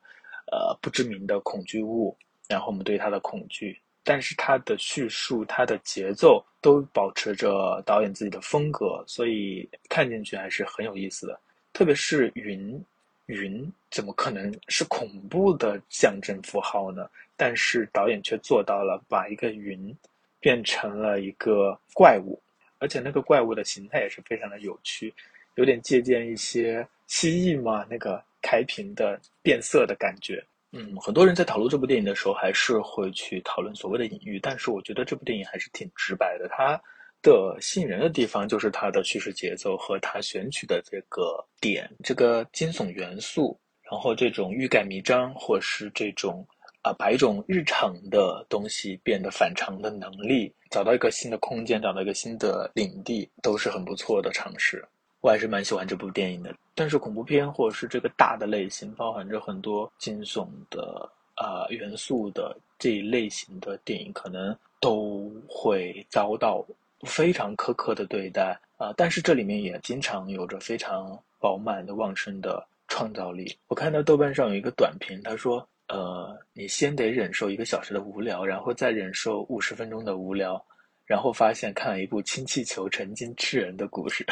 [0.50, 11.36] 呃，不知名的恐惧物，然后我们对它的恐惧，但是它的叙述、它的节奏都保持着导演自己的风格，所以看进去还是很有意思的。
[11.72, 12.80] 特别是云，
[13.26, 17.10] 云怎么可能是恐怖的象征符号呢？
[17.36, 19.92] 但是导演却做到了把一个云
[20.38, 22.40] 变成了一个怪物。
[22.78, 25.12] 而且那个怪物的形态也是非常的有趣，
[25.56, 30.44] 有点借鉴一些蜥蜴嘛，那个开屏的变色的感觉。
[30.72, 36.48] 嗯，很多人在讨论这部电影的时候，还是会去讨论所谓的隐喻，但是我觉得这部电影还是挺直白的。
[36.48, 36.78] 它
[37.22, 43.58] 的吸引人的地方就是它的叙事节奏和它选取的这个点，这个惊悚元素，
[43.90, 46.46] 然后这种欲盖弥彰，或是这种
[46.82, 54.86] 啊把一种日常的东西变得反常的能力，找到一个新的空间，找到一个新的领地，都是很不错的尝试。
[55.26, 66.64] 我还是蛮喜欢这部电影的，但是恐怖片或者是这个大的类型，包含着很多惊悚的啊元素的这一类型的电影，可能都会遭到
[67.08, 68.94] 非常苛刻的对待啊。
[68.96, 73.52] 但是这里面也经常有着非常饱满的旺盛的创造力。
[73.66, 80.64] 我看到豆瓣上有一个短评，他说：“呃，你先得忍受一个小时的无聊，然后再忍受五十分钟的无聊，
[81.04, 84.24] 然后发现看了一部氢气球成精吃人的故事。”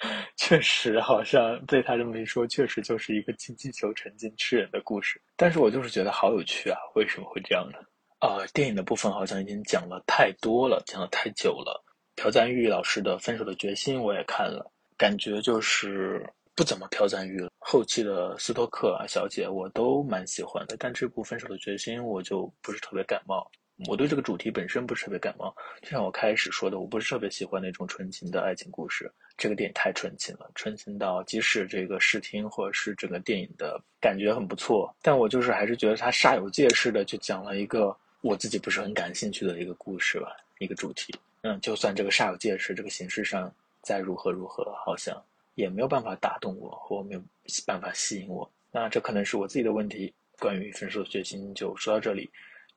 [0.36, 5.20] 确实，好像被他这么一说，确实就是一个氢气球沉浸吃人的故事。
[5.36, 6.78] 但是我就是觉得好有趣啊！
[6.94, 7.78] 为什么会这样呢？
[8.20, 11.84] 啊，电影的部分好像已经讲了太多了，讲了太久了。
[12.16, 17.50] 朴赞玉老师的《分手的决心》我也看了，感觉就是不怎么朴赞玉了。
[17.58, 23.48] 后期的斯托克啊小姐我都蛮喜欢的，但这部《分手的决心》我就不是特别感冒。
[23.86, 29.10] 我对这个主题本身不是特别感冒，就像我开始说的，我不是特别喜欢那种纯情的爱情故事。
[29.36, 41.14] 这个电影太纯情了，纯情到即使这个视听或者是整个电影的感觉很不错，但我就是还是觉得它煞有介事的就讲了一个我自己不是很感兴趣的一个故事吧，一个主题。
[41.42, 45.22] 嗯，就算这个煞有介事，这个形式上再如何如何，好像
[45.54, 47.22] 也没有办法打动我，或没有
[47.64, 48.50] 办法吸引我。
[48.72, 50.12] 那这可能是我自己的问题。
[50.40, 52.28] 关于分手的决心就说到这里。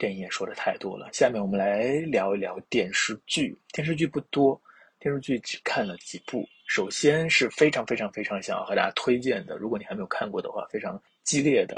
[0.01, 3.55] 电影也说的太多了，下面我们来聊一聊电视剧。
[3.71, 4.59] 电视剧不多，
[4.97, 6.43] 电视剧只看了几部。
[6.65, 11.75] 首先是非常非常非常想要和大家推荐的，如果你还没有看过的话，非常激烈的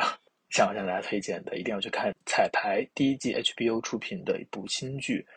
[0.52, 5.28] 想要向大家推荐的，一定要去看《彩排》第一季 HBO 出品的一部新剧，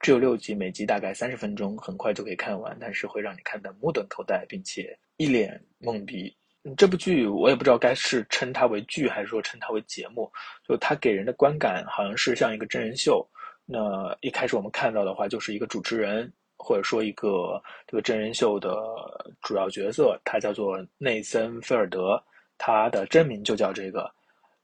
[0.00, 6.36] 只有六集，每集大概三十分钟，很快就可以看完，但是会让你看得目瞪口呆，并且一脸懵逼。
[6.78, 10.32] 这部剧我也不知道该是称它为剧还是说称它为节目，
[10.66, 13.26] 就它给人的观感好像是像一个真人秀。
[13.66, 18.74] 那一开始我们看到的话，就是一个主持人或者说一个这个真人秀的
[19.42, 22.22] 主要角色，他叫做内森菲尔德，
[22.56, 24.10] 他的真名就叫这个，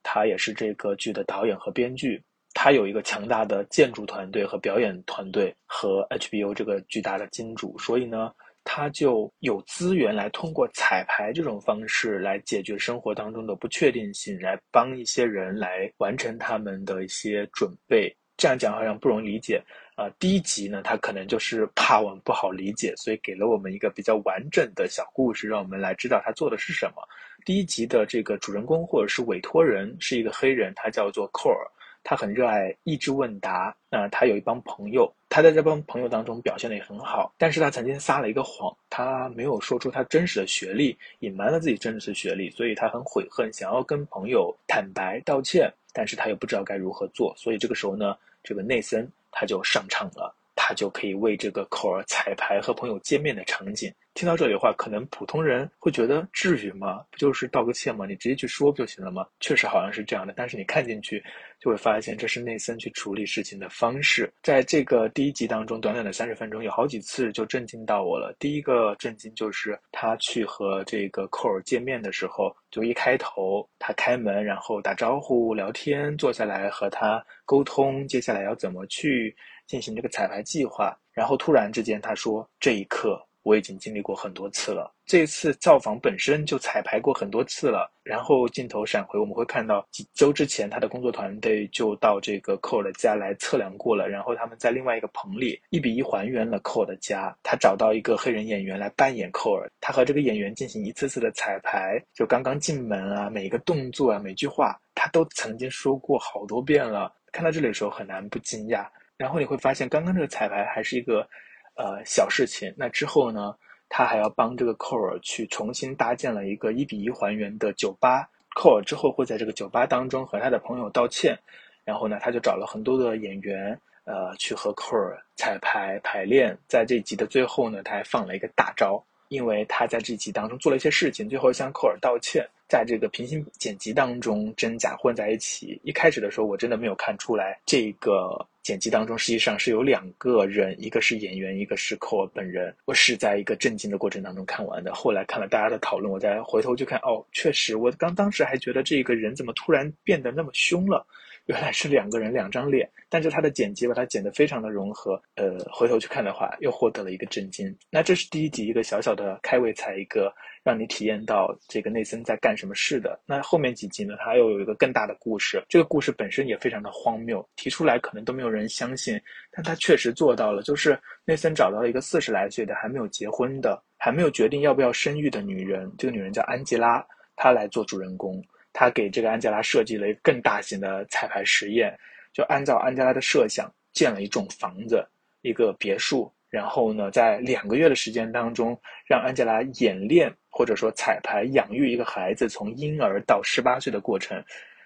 [0.02, 2.22] 他也是这个剧的导演和编剧，
[2.54, 8.32] 他有一个强大的建筑团队和表演团队和 HBO 这个巨大的金主，所以呢。
[8.64, 18.14] 他就有资源来通过彩排这种方式来解决生活当中的不确定性，来帮一些人来完成他们的一些准备。
[18.36, 19.62] 这样讲好像不容易理解
[19.96, 20.08] 啊。
[20.18, 27.02] 第一集呢，他可能就是怕我们不好理解，所以给了我们一个比较完整的小故事，让我们来知道他做的是什么。
[27.44, 31.66] 第一集的这个主人公或者是委托人是一个黑人，他叫做寇尔。
[32.02, 37.32] 他很热爱益智问答，那他有一帮朋友，他在这帮朋友当中表现的也很好。
[37.38, 47.34] 但是他曾经撒了一个谎，他没有说出他真实的学历，隐瞒了自己真实的学历，所以他很悔恨，想要跟朋友坦白道歉，但是他又不知道该如何做。
[47.36, 50.34] 所以这个时候呢，这个内森他就上场了，
[50.70, 53.92] 他就可以为这个口儿彩排和朋友见面的场景。
[54.14, 57.04] 听到这里的话，可能普通人会觉得至于吗？
[57.10, 58.06] 不就是道个歉吗？
[58.06, 59.26] 你直接去说不就行了吗？
[59.40, 61.20] 确实好像是这样的，但是你看进去
[61.60, 64.32] 就会发现，这是内森去处理事情的方式。
[64.44, 68.32] 在这个第一集当中，短短的三十分钟，有好几次就震惊到我了。
[68.38, 79.34] 第一个震惊就是他去和这个寇尔见面的时候，就一开头他开门，然后打招呼、聊天，坐下来和他沟通，接下来要怎么去
[79.70, 84.94] 进行这个彩排计划，然后突然之间他说：“这一刻。”我已经经历过很多次了。
[85.06, 87.90] 这一次造访本身就彩排过很多次了。
[88.02, 94.06] 然后镜头闪回，我们会看到几周之前，他的工作团队就到这个寇尔的家来测量过了。
[94.06, 97.34] 然后他们在另外一个棚里一比一还原了寇尔的家。
[97.42, 101.98] 他找到一个黑人演员来扮演寇尔，他和这个演员进行一次次的彩排。
[102.12, 107.10] 就刚刚进门啊，每一个动作啊，每句话，他都曾经说过好多遍了。
[107.32, 108.86] 看到这里的时候，很难不惊讶。
[109.20, 111.28] 然后你会发现，刚刚这个彩排还是一个。
[111.76, 112.74] 呃，小事情。
[112.76, 113.54] 那之后呢，
[113.88, 118.28] 他还要帮这个寇尔去重新搭建了一个一比一还原的酒吧。
[118.54, 121.38] 寇尔之后会在这个酒吧当中和他的朋友道歉。
[121.82, 126.54] 然后呢，他就找了很多的演员，呃，去和寇尔彩排排练。
[126.68, 132.46] 在这集的最后呢，他还放了一个大招，因为他在这集当中做了一些事情，最后向寇尔道歉。
[132.68, 135.80] 在这个平行剪辑当中，真假混在一起。
[135.82, 142.74] 一开始的时候，我真的没有看出来这个剪辑当中实际上是有两个人，一个是演员，一个是寇尔本人。
[142.84, 144.94] 我是在一个震惊的过程当中看完的。
[144.94, 151.06] 后来看了大家的讨论，我再回头去看，哦，确实，我刚当时还觉得这个人怎么突然变得那么凶了。
[151.46, 155.20] 原来是两个人两张脸，但是他的剪辑把它剪得非常的融合。
[155.34, 157.76] 呃，回头去看的话，又获得了一个震惊。
[157.90, 160.32] 那这是第一集一个小小的开胃菜，一个
[160.62, 163.18] 让你体验到这个内森在干什么事的。
[163.26, 165.64] 那后面几集呢，他又有一个更大的故事。
[165.68, 169.20] 这个故事本身也非常的荒谬，提出来可能都没有人相信，
[169.50, 170.62] 但他确实做到了。
[170.62, 178.40] 就是内森找到了一个四十来岁的还没有结婚的，还没有决定要不要生育的女人，这个女人叫安吉拉，她来做主人公。
[178.72, 181.96] 他给这个安吉拉设计了一个更大型的彩排实验，
[182.32, 185.06] 就按照安吉拉的设想建了一栋房子，
[185.42, 186.32] 一个别墅。
[186.48, 194.42] 然后呢，在两个月的时间当中，让安吉拉演练或者说彩排养育一个孩子从婴儿到十八岁的过程。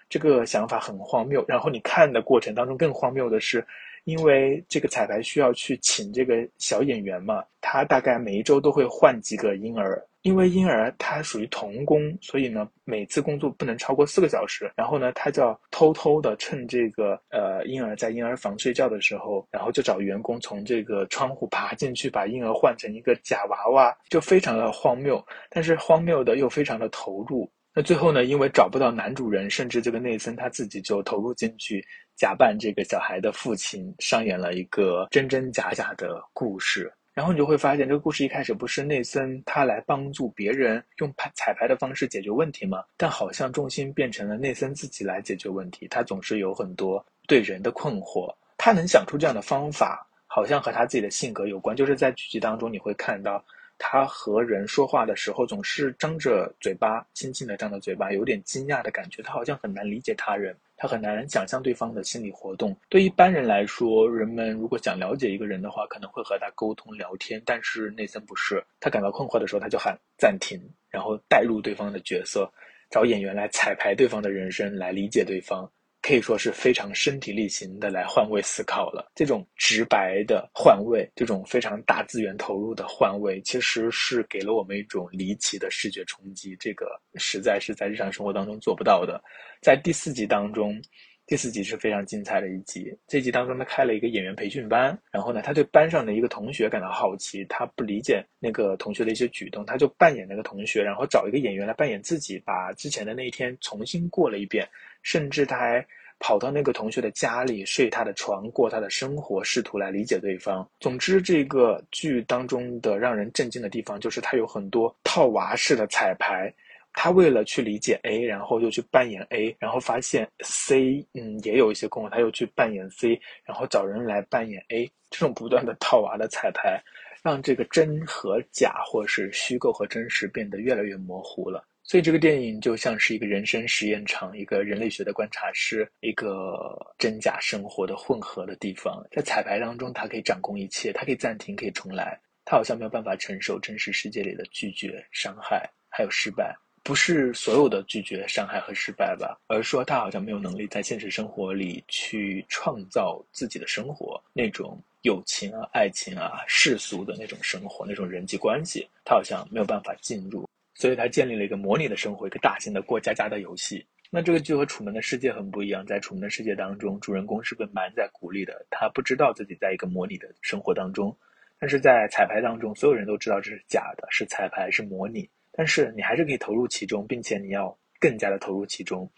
[0.07, 1.43] 这个想法很荒谬。
[1.47, 3.65] 然后你看的过程当中更荒谬的是，
[4.03, 9.99] 因为这个彩排需要去请这个小演员嘛，他大概每一周都会换几个婴儿。
[10.25, 14.71] 因为婴儿他属于童工，所以呢，每次工作不能超过四个小时。
[14.75, 25.23] 然后呢，他就要偷偷的趁这个呃婴儿在婴儿房睡觉的时候，然后就找员工从这个窗户爬进去，把婴儿换成一个假娃娃，就非常的荒谬。
[25.51, 27.47] 但是荒谬的又非常的投入。
[27.71, 36.91] 那最后呢，因为找不到男主人，甚至这个内森他自己就投入进去，假扮这个小孩的父亲，上演了一个真真假假的故事。
[37.15, 42.83] 然后你就会发现，这个故事一开始不是内森他来帮助别人用彩彩排的方式解决问题吗？
[42.97, 45.87] 但好像重心变成了内森自己来解决问题。
[45.87, 51.73] 他总是有很多对人的困惑，他能想出这样的方法，好像和他自己的性格有关。
[51.73, 53.43] 就是在剧集当中，你会看到。
[53.77, 59.21] 他和人说话的时候，总是张着嘴巴，轻轻的张着嘴巴，有点惊讶的感觉。
[59.21, 62.75] 他好像很难理解他人，他很难想象对方的心理活动。
[62.89, 67.41] 对一般人来说，人们如果想了解一个人的话，可能会和他沟通聊天。
[67.45, 70.59] 但是内森不是，他感到困惑的时候，他就喊暂停，
[70.89, 72.51] 然后带入对方的角色，
[72.89, 75.69] 找演员来彩排对方的人生，来理解对方。
[76.05, 79.11] 可以说是非常身体力行的来换位思考了。
[79.15, 86.55] 这种直白的换位，这种非常大资源投入的换位，其实是给了我们一种离奇的视觉冲击。
[86.59, 86.85] 这个
[87.15, 89.19] 实在是在日常生活当中做不到的。
[89.63, 90.79] 在第四集当中，
[91.25, 92.95] 第四集是非常精彩的一集。
[93.07, 104.69] 这集当中，他开了一个演员培训班，然后呢，他对班上的一个同学感到好奇，他不理解那个同学的一些举动，他就扮演那个同学，然后找一个演员来扮演自己，把之前的那一天重新过了一遍。
[105.05, 105.85] 甚至他还
[106.17, 110.67] 跑到那个同学的家里睡他的床，过他的生活，试图来理解对方。
[110.79, 116.51] 总之，这个剧当中的让人震惊的地方就是他有很多套娃式的彩排。
[116.97, 124.89] 他为了去理解 A，然后又去扮演 A，然后发现 C 嗯也有一些空，他又去扮演 C，然后找人来扮演 A。
[125.11, 126.81] 这种不断的套娃的彩排，
[127.21, 131.65] 让这个真和假，或是虚构和真实变得越来越模糊了。
[131.87, 139.05] 所以这个电影就像是一个人生实验场，一个人类学的观察室，一个真假生活的混合的地方。
[139.11, 142.19] 在彩排当中，他可以掌控一切，他可以暂停，可以重来。
[142.43, 146.55] 他好像没有办法承受真实世界里的拒绝、伤害还有失败。
[146.83, 160.47] 不是所有的拒绝、伤害和失败吧，而说他好像没有能力在现实生活里去创造自己的生活，那种友情啊、爱情啊、世俗的那种生活、那种人际关系，他好像没有办法进入。
[160.75, 163.83] 所以他建立了一个模拟的生活，一个大型的过家家的游戏。
[164.11, 165.83] 那这个就和《楚门的世界》很不一样。
[165.85, 171.17] 在《楚门的世界》当中，主人公是被埋在鼓里的，他不知道自己在一个模拟的生活当中。
[171.57, 175.27] 但是在彩排当中，所有人都知道这是假的，是彩排，是模拟。
[175.51, 179.09] 但是你还是可以投入其中，并且你要更加的投入其中。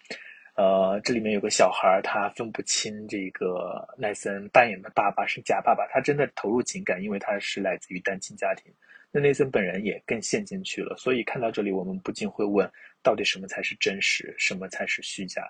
[0.56, 8.72] 呃，这里面有个小孩，他分不清这个奈森扮演的爸爸是假爸爸，他真的投入情感，因为他是来自于单亲家庭。
[9.20, 12.70] 内森本人也更陷进去了，所以看到这里，我们不禁会问：
[13.02, 15.44] 到底什么才是真实，什么才是虚假？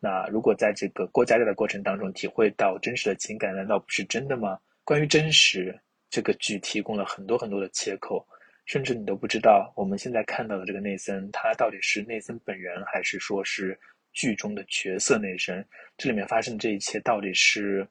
[0.00, 4.58] 那如果在这个过家家的过程当中体会到真实的情感，难道不是真的吗？
[4.84, 5.78] 关于真实，
[6.10, 8.26] 这个剧提供了很多很多的切口，
[8.66, 13.78] 甚至你都不知道我们现在看到的这个内森，他到底是内森本人，还是说是？
[14.14, 15.62] 剧中的角色内身，
[15.98, 17.86] 这里面发生的这一切到底是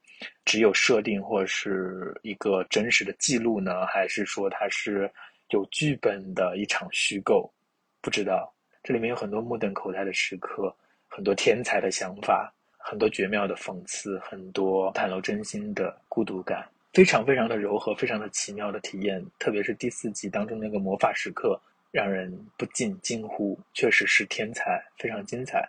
[0.46, 3.86] 只有设定，或者是一个真实的记录呢？
[3.86, 5.12] 还是说它是
[5.50, 7.54] 有剧本的一场虚构？
[8.02, 8.52] 不知道。
[8.82, 10.76] 这里面有很多目瞪口呆的时刻，
[11.08, 19.24] 很多天才的想法，很多绝妙的讽刺，很多袒露真心的孤独感，非常非常的柔和，非常的奇妙的体验。
[19.40, 21.58] 特别是第四集当中那个魔法时刻，
[21.92, 25.66] 让人不禁惊呼：确实是天才，非常精彩。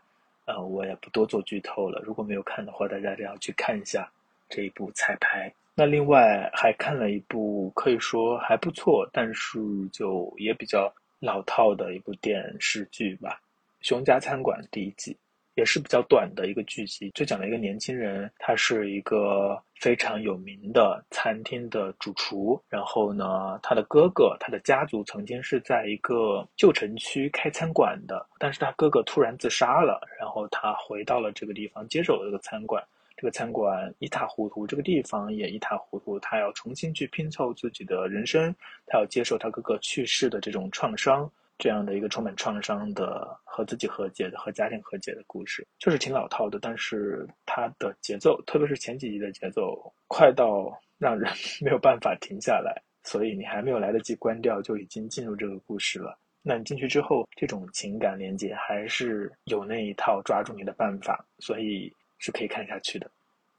[0.47, 2.03] 呃，我也不多做剧透了。
[2.05, 4.11] 如果没有看的话，大家都要去看一下。
[4.51, 5.53] 这一部彩排。
[5.75, 9.59] 那另外还看了一部可以说还不错，但是
[9.91, 13.41] 就也比较老套的一部电视剧吧，
[13.87, 15.17] 《熊家餐馆》第一季。
[15.55, 22.61] 也是比较短的一个剧集，就讲了一个年轻人，他是一个非常有名的餐厅的主厨。
[22.69, 32.83] 然后呢，他的哥哥，他的家族曾经是在一个旧城区开餐馆的，但是他哥哥突然自杀了，然后他回到了这个地方，接手了这个餐馆。
[33.17, 38.53] 这个餐馆一塌糊涂，这个地方也一塌糊涂，他要重新去拼凑自己的人生，
[38.87, 41.31] 他要接受他哥哥去世的这种创伤。
[41.57, 51.33] 这样的一个充满创伤的和自己和解的和家庭和解的故事，就是挺老套的，但是它的节奏，特别是前几集的节奏，快到让人
[51.63, 56.19] 没有办法停下来，所以你还没有来得及关掉，就已经进入这个故事了。
[56.43, 63.11] 那你进去之后，这种情感连接还是有那一套抓住你的办法，所以是可以看下去的。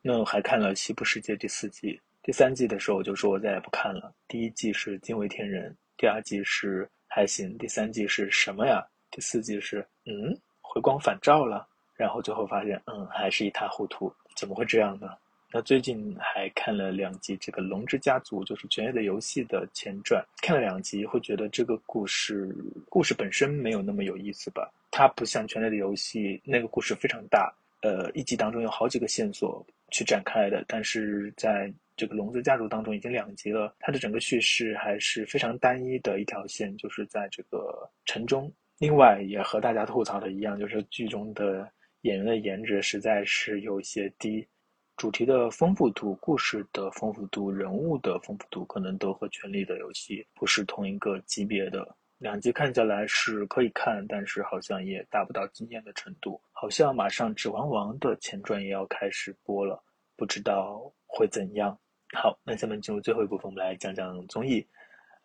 [0.02, 4.14] 那我还看了《西部世界》第四季、第三季的时候，我就说我再也不看了。
[4.28, 6.88] 第一季是惊为天人，第二季是。
[7.16, 8.86] 还行，第三季是什么呀？
[9.10, 15.12] 第四季是嗯，回光返照了，然后最后发现嗯，还是一塌糊涂，怎么会这样呢？
[15.50, 22.54] 那最近还看了两集这个《龙之家族》，就是《权力的游戏》的前传，看了两集，会觉得这个故事
[22.90, 24.70] 故事本身没有那么有意思吧？
[24.92, 27.50] 它不像《权力的游戏》那个故事非常大，
[27.82, 38.52] 呃，一集当中有好几个线索去展开的，但是在这个龙子家族当中已经两集了，它的整个叙事还是非常单一的一条线，就是在这个城中。
[38.80, 41.72] 另外，也和大家吐槽的一样，就是剧中的
[42.02, 44.46] 演员的颜值实在是有些低，
[44.98, 51.96] 主题的丰富度、故事的丰富度、人物的丰富度，可能都和《权力的游戏》不是同一个级别的。
[52.18, 56.42] 两集看下来是可以看，但是好像也达不到惊艳的程度。
[56.52, 59.82] 好像马上《指环王》的前传也要开始播了，
[60.18, 61.78] 不知道会怎样。
[62.16, 64.66] 好，那下面进入最后一部分，我们来讲讲综艺。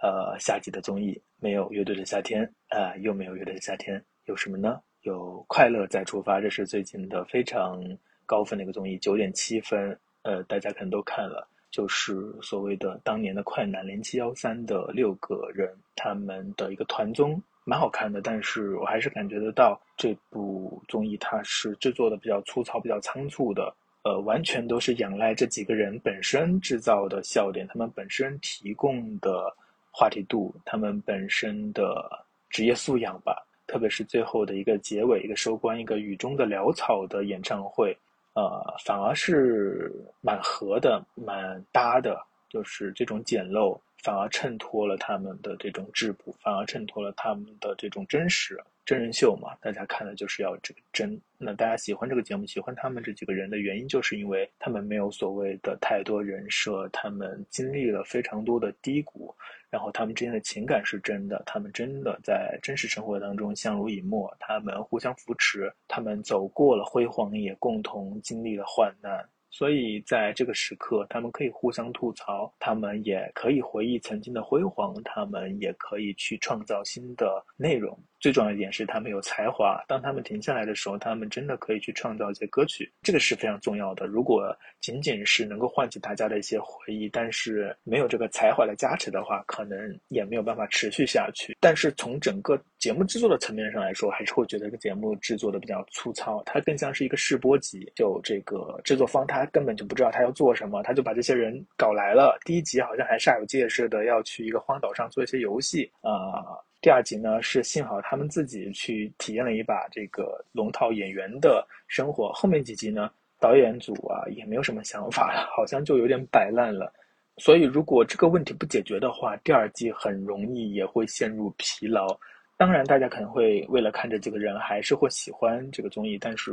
[0.03, 4.80] 呃，夏季的综艺没有乐队的夏天啊，又没有乐队的夏天，有什么呢？
[5.03, 7.78] 有快乐再出发，这是最近的非常
[8.24, 9.99] 高分的一个综艺，九点七分。
[10.22, 18.22] 呃，大家可能都看了，就是所谓的当年的快男零七幺三的六个人，他们的一个团综，蛮好看的。
[18.22, 23.70] 但是我还是感觉得到这部综艺它是制作的比较粗糙、比较仓促的。
[24.03, 29.55] 呃，完全都是仰赖这几个人本身制造的笑点，他们本身提供的
[29.91, 32.11] 话题度，他们本身的
[32.49, 33.47] 职业素养吧。
[33.67, 37.97] 特别是最后的一个结尾、一个收官、一个雨中的潦草的演唱会，
[38.35, 42.21] 呃，反而是蛮合的、蛮搭的。
[42.49, 48.59] 就是这种简陋，反而衬托了他们的这种质朴，反而衬托了他们的这种真实。
[48.87, 51.21] 真人秀嘛，大家看的就是要这个真。
[51.39, 59.33] 那大家喜欢这个节目，喜欢他们这几个人的原因，就是因为他们没有所谓的太多人设，他们经历了非常多的低谷，
[59.69, 69.25] 然后他们之间的情感是真的，他们真的在真实生活当中相濡以沫，他们互相扶持，他们走过了辉煌，也共同经历了患难。
[69.51, 77.99] 所以在这个时刻，他们可以互相吐槽，他们也可以回忆曾经的辉煌，他们也可以去创造新的内容。
[78.21, 79.83] 最重要一点是，他们有才华。
[79.89, 84.07] 当他们停下来的时候，他们真的可以去创造一些歌曲，这个是非常重要的。
[84.07, 91.57] 如果仅仅是能够唤起大家的一些回忆，但是没有这个才华的加持的话，可能也没有办法持续下去。
[91.61, 97.91] 但是从整个节目制作的层面上来说，还是会觉得这个节目制作的比较粗糙，它更像是一个试播集。
[97.97, 102.39] 就这个制作方，他根本就不知道他要做什么，他就把这些人搞来了。
[102.45, 106.61] 第一集好像还煞有介事的要去一个荒岛上做一些游戏啊。
[106.83, 112.33] 第二集呢，是幸好他们自己去体验了一把这个龙套演员的生活。
[112.33, 116.91] 后面几集呢，导演组啊也没有什么想法了，好像就有点摆烂了。
[117.37, 122.18] 所以如果这个问题不解决的话，第二季很容易也会陷入疲劳。
[122.57, 126.16] 当然，大家可能会为了看这几个人，还是会喜欢这个综艺。
[126.18, 126.53] 但是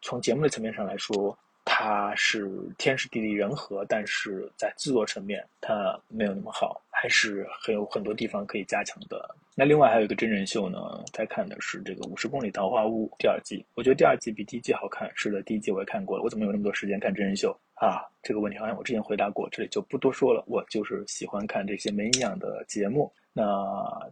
[0.00, 6.80] 从节目的层面上来说，它是天时地利人和，但是在制作层面，它没有那么好。
[6.90, 9.34] 还是很有很多地方可以加强的。
[9.54, 10.78] 那另外还有一个真人秀呢，
[11.12, 13.64] 在看的是这个《五十公里桃花坞》第二季。
[13.74, 15.10] 我觉得第二季比第一季好看。
[15.14, 16.22] 是的，第一季我也看过了。
[16.22, 18.02] 我怎么有那么多时间看真人秀啊？
[18.22, 20.42] 这个问题好像我之前回答过，这里就不多说了。
[20.46, 23.12] 我就是喜欢看这些没营养的节目。
[23.34, 23.44] 那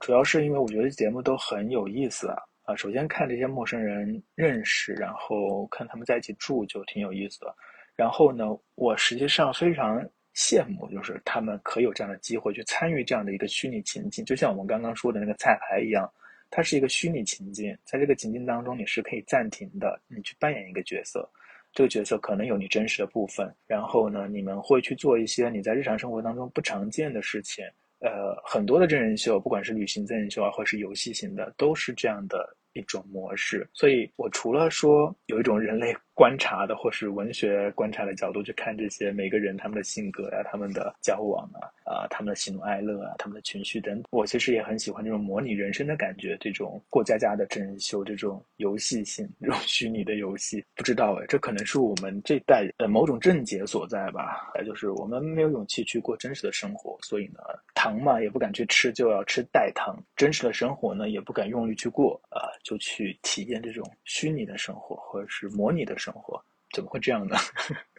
[0.01, 2.75] 主要是因为我觉得节目都很有意思啊啊！
[2.77, 7.55] 首先看这些陌生人认识，然后看他们在一起住就挺有意思的。
[7.97, 10.03] 然后呢，我实际上非常。
[10.35, 16.11] 羡慕就是他们可以有这样的机会去参与这样的一个虚拟情境，就像我们刚刚说的那个彩排一样，
[16.49, 21.29] 它是一个虚拟情境，在这个情境当中你是可以暂停的，你去扮演一个角色，
[21.75, 27.63] 这个角色可能有你真实的部分，然后呢，你们会去做一些你在日常生活当中不常见的事情。
[28.03, 33.69] 呃，很多的真人秀，不管是旅行真人秀啊，或是游戏型的，都是这样的一种模式。
[33.73, 35.97] 所以我除了说有一种人类。
[36.15, 50.63] 观察的或是文学观察的角度去看这些每个人他们的性格呀、他们的交往啊、啊他们的喜怒哀乐啊、他们的情绪等，我其实也很喜欢这种模拟人生的感觉，这种过家家的真人秀，这种游戏性、这种虚拟的游戏。
[50.75, 54.53] 不知道哎，这可能是我们这代的某种症结所在吧？
[54.67, 57.41] 就是我们没有勇气去过真实的生活，所以呢，
[57.75, 65.97] 糖嘛也不敢去吃，就要吃代糖；真实的生活呢也不敢用力去过啊，就去体验这种虚拟的生活或者是模拟的。
[66.03, 66.43] 生活
[66.73, 67.37] 怎么会这样呢？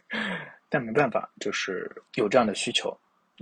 [0.68, 2.94] 但没办法，就是有这样的需求。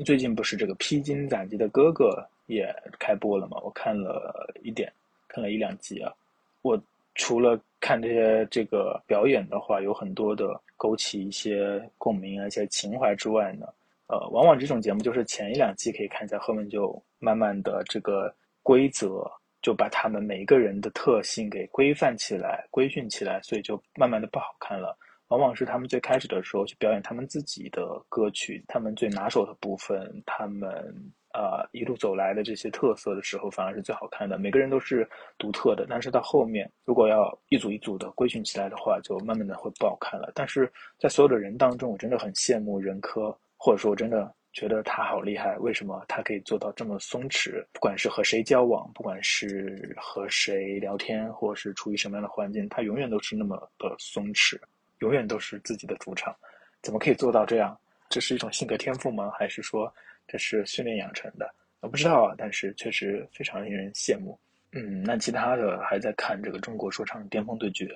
[0.05, 3.59] 最近不是这个披荆斩棘的哥哥也开播了吗？
[3.65, 4.93] 我看了一点，
[5.27, 6.13] 看了一两集啊。
[6.63, 6.81] 我
[7.17, 13.67] 除了看这些这个表演的话，有很多的勾起一些共鸣啊、一些情怀之外呢，
[14.07, 18.33] 呃，往往这种节目就是前一两季可以看一下，后面就慢慢的这个
[18.63, 19.29] 规则。
[19.63, 24.99] 就把他们每一个人的特性给规范起来、规训起来，所以就慢慢的不好看了。
[25.29, 30.69] 往往是他们最开始的时候去表演他们自己的歌曲，他们最拿手的部分，他们
[31.31, 34.37] 啊一路走来的这些特色的时候，反而是最好看的。
[34.37, 35.09] 每个人都是
[35.39, 40.31] 独特的，但是到后面如果要一组一组的规训起来的话，就慢慢的会不好看了。
[40.35, 44.35] 但是在所有的人当中，我真的很羡慕任科，或者说我真的。
[44.53, 47.64] 觉得他好厉害，为什么他可以做到这么松弛？
[47.72, 54.61] 不管是和谁交往，不管是和谁聊天，或者是处于什么样的环境，他永远都是那么的松弛，
[54.98, 56.34] 永远都是自己的主场。
[56.82, 57.78] 怎么可以做到这样？
[58.11, 59.30] 这是一种性格天赋吗？
[59.38, 59.92] 还是说
[60.28, 61.50] 这是训练养成的？
[61.80, 64.38] 我不知道啊，但是确实非常令人羡慕。
[64.72, 67.88] 嗯，那其他的还在看这个中国说唱巅峰对决，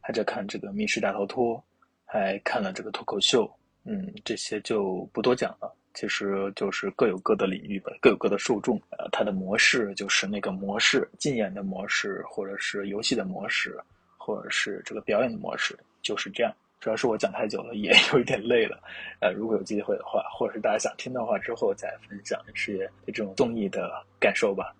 [0.00, 1.64] 还在看这个密室大逃脱，
[2.04, 3.50] 还看了这个脱口秀。
[3.84, 5.74] 嗯，这些就不多讲了。
[5.94, 8.76] 其实就是各有各的领域吧，各有各的受众。
[8.90, 13.78] 呃，它的模式就是那个模式，竞演的模式，或者是游戏的模式，
[14.18, 16.52] 或者是这个表演的模式，就是这样。
[16.80, 18.78] 主要是我讲太久了，也 有一点累了。
[19.20, 23.90] 呃，如果有机会的话，或者是大家想听的话，之后再分享是这种综艺的
[24.20, 24.74] 感受吧。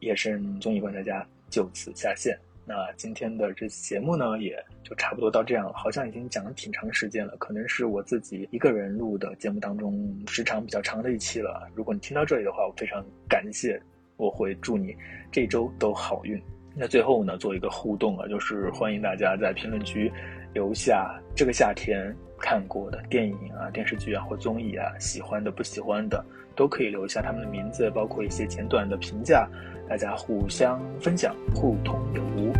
[0.00, 2.38] 夜深综艺观察家就此下线。
[2.68, 5.72] 那今天的这期节目呢，也就差不多到这样了。
[5.72, 11.70] 好像已经讲了挺长时间了，可能是我自己一个人录的节目当中时长比较长的一期了。
[11.76, 13.80] 如果你听到这里的话，我非常感谢，
[14.16, 14.96] 我会祝你
[15.30, 16.42] 这周都好运。
[16.74, 20.12] 那最后呢，做一个互动啊，就是欢迎大家在评论区
[20.52, 26.22] 留下这个夏天看过的电影啊、电视剧啊或综艺啊，喜欢的、不喜欢的，
[26.56, 29.48] 都可以留下他们的名字，包括一些简短的评价。
[29.88, 32.52] 大家互相分享，互通有无。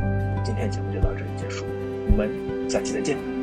[0.44, 1.64] 今天节目就到这里结束，
[2.10, 2.30] 我们
[2.70, 3.35] 下期再见。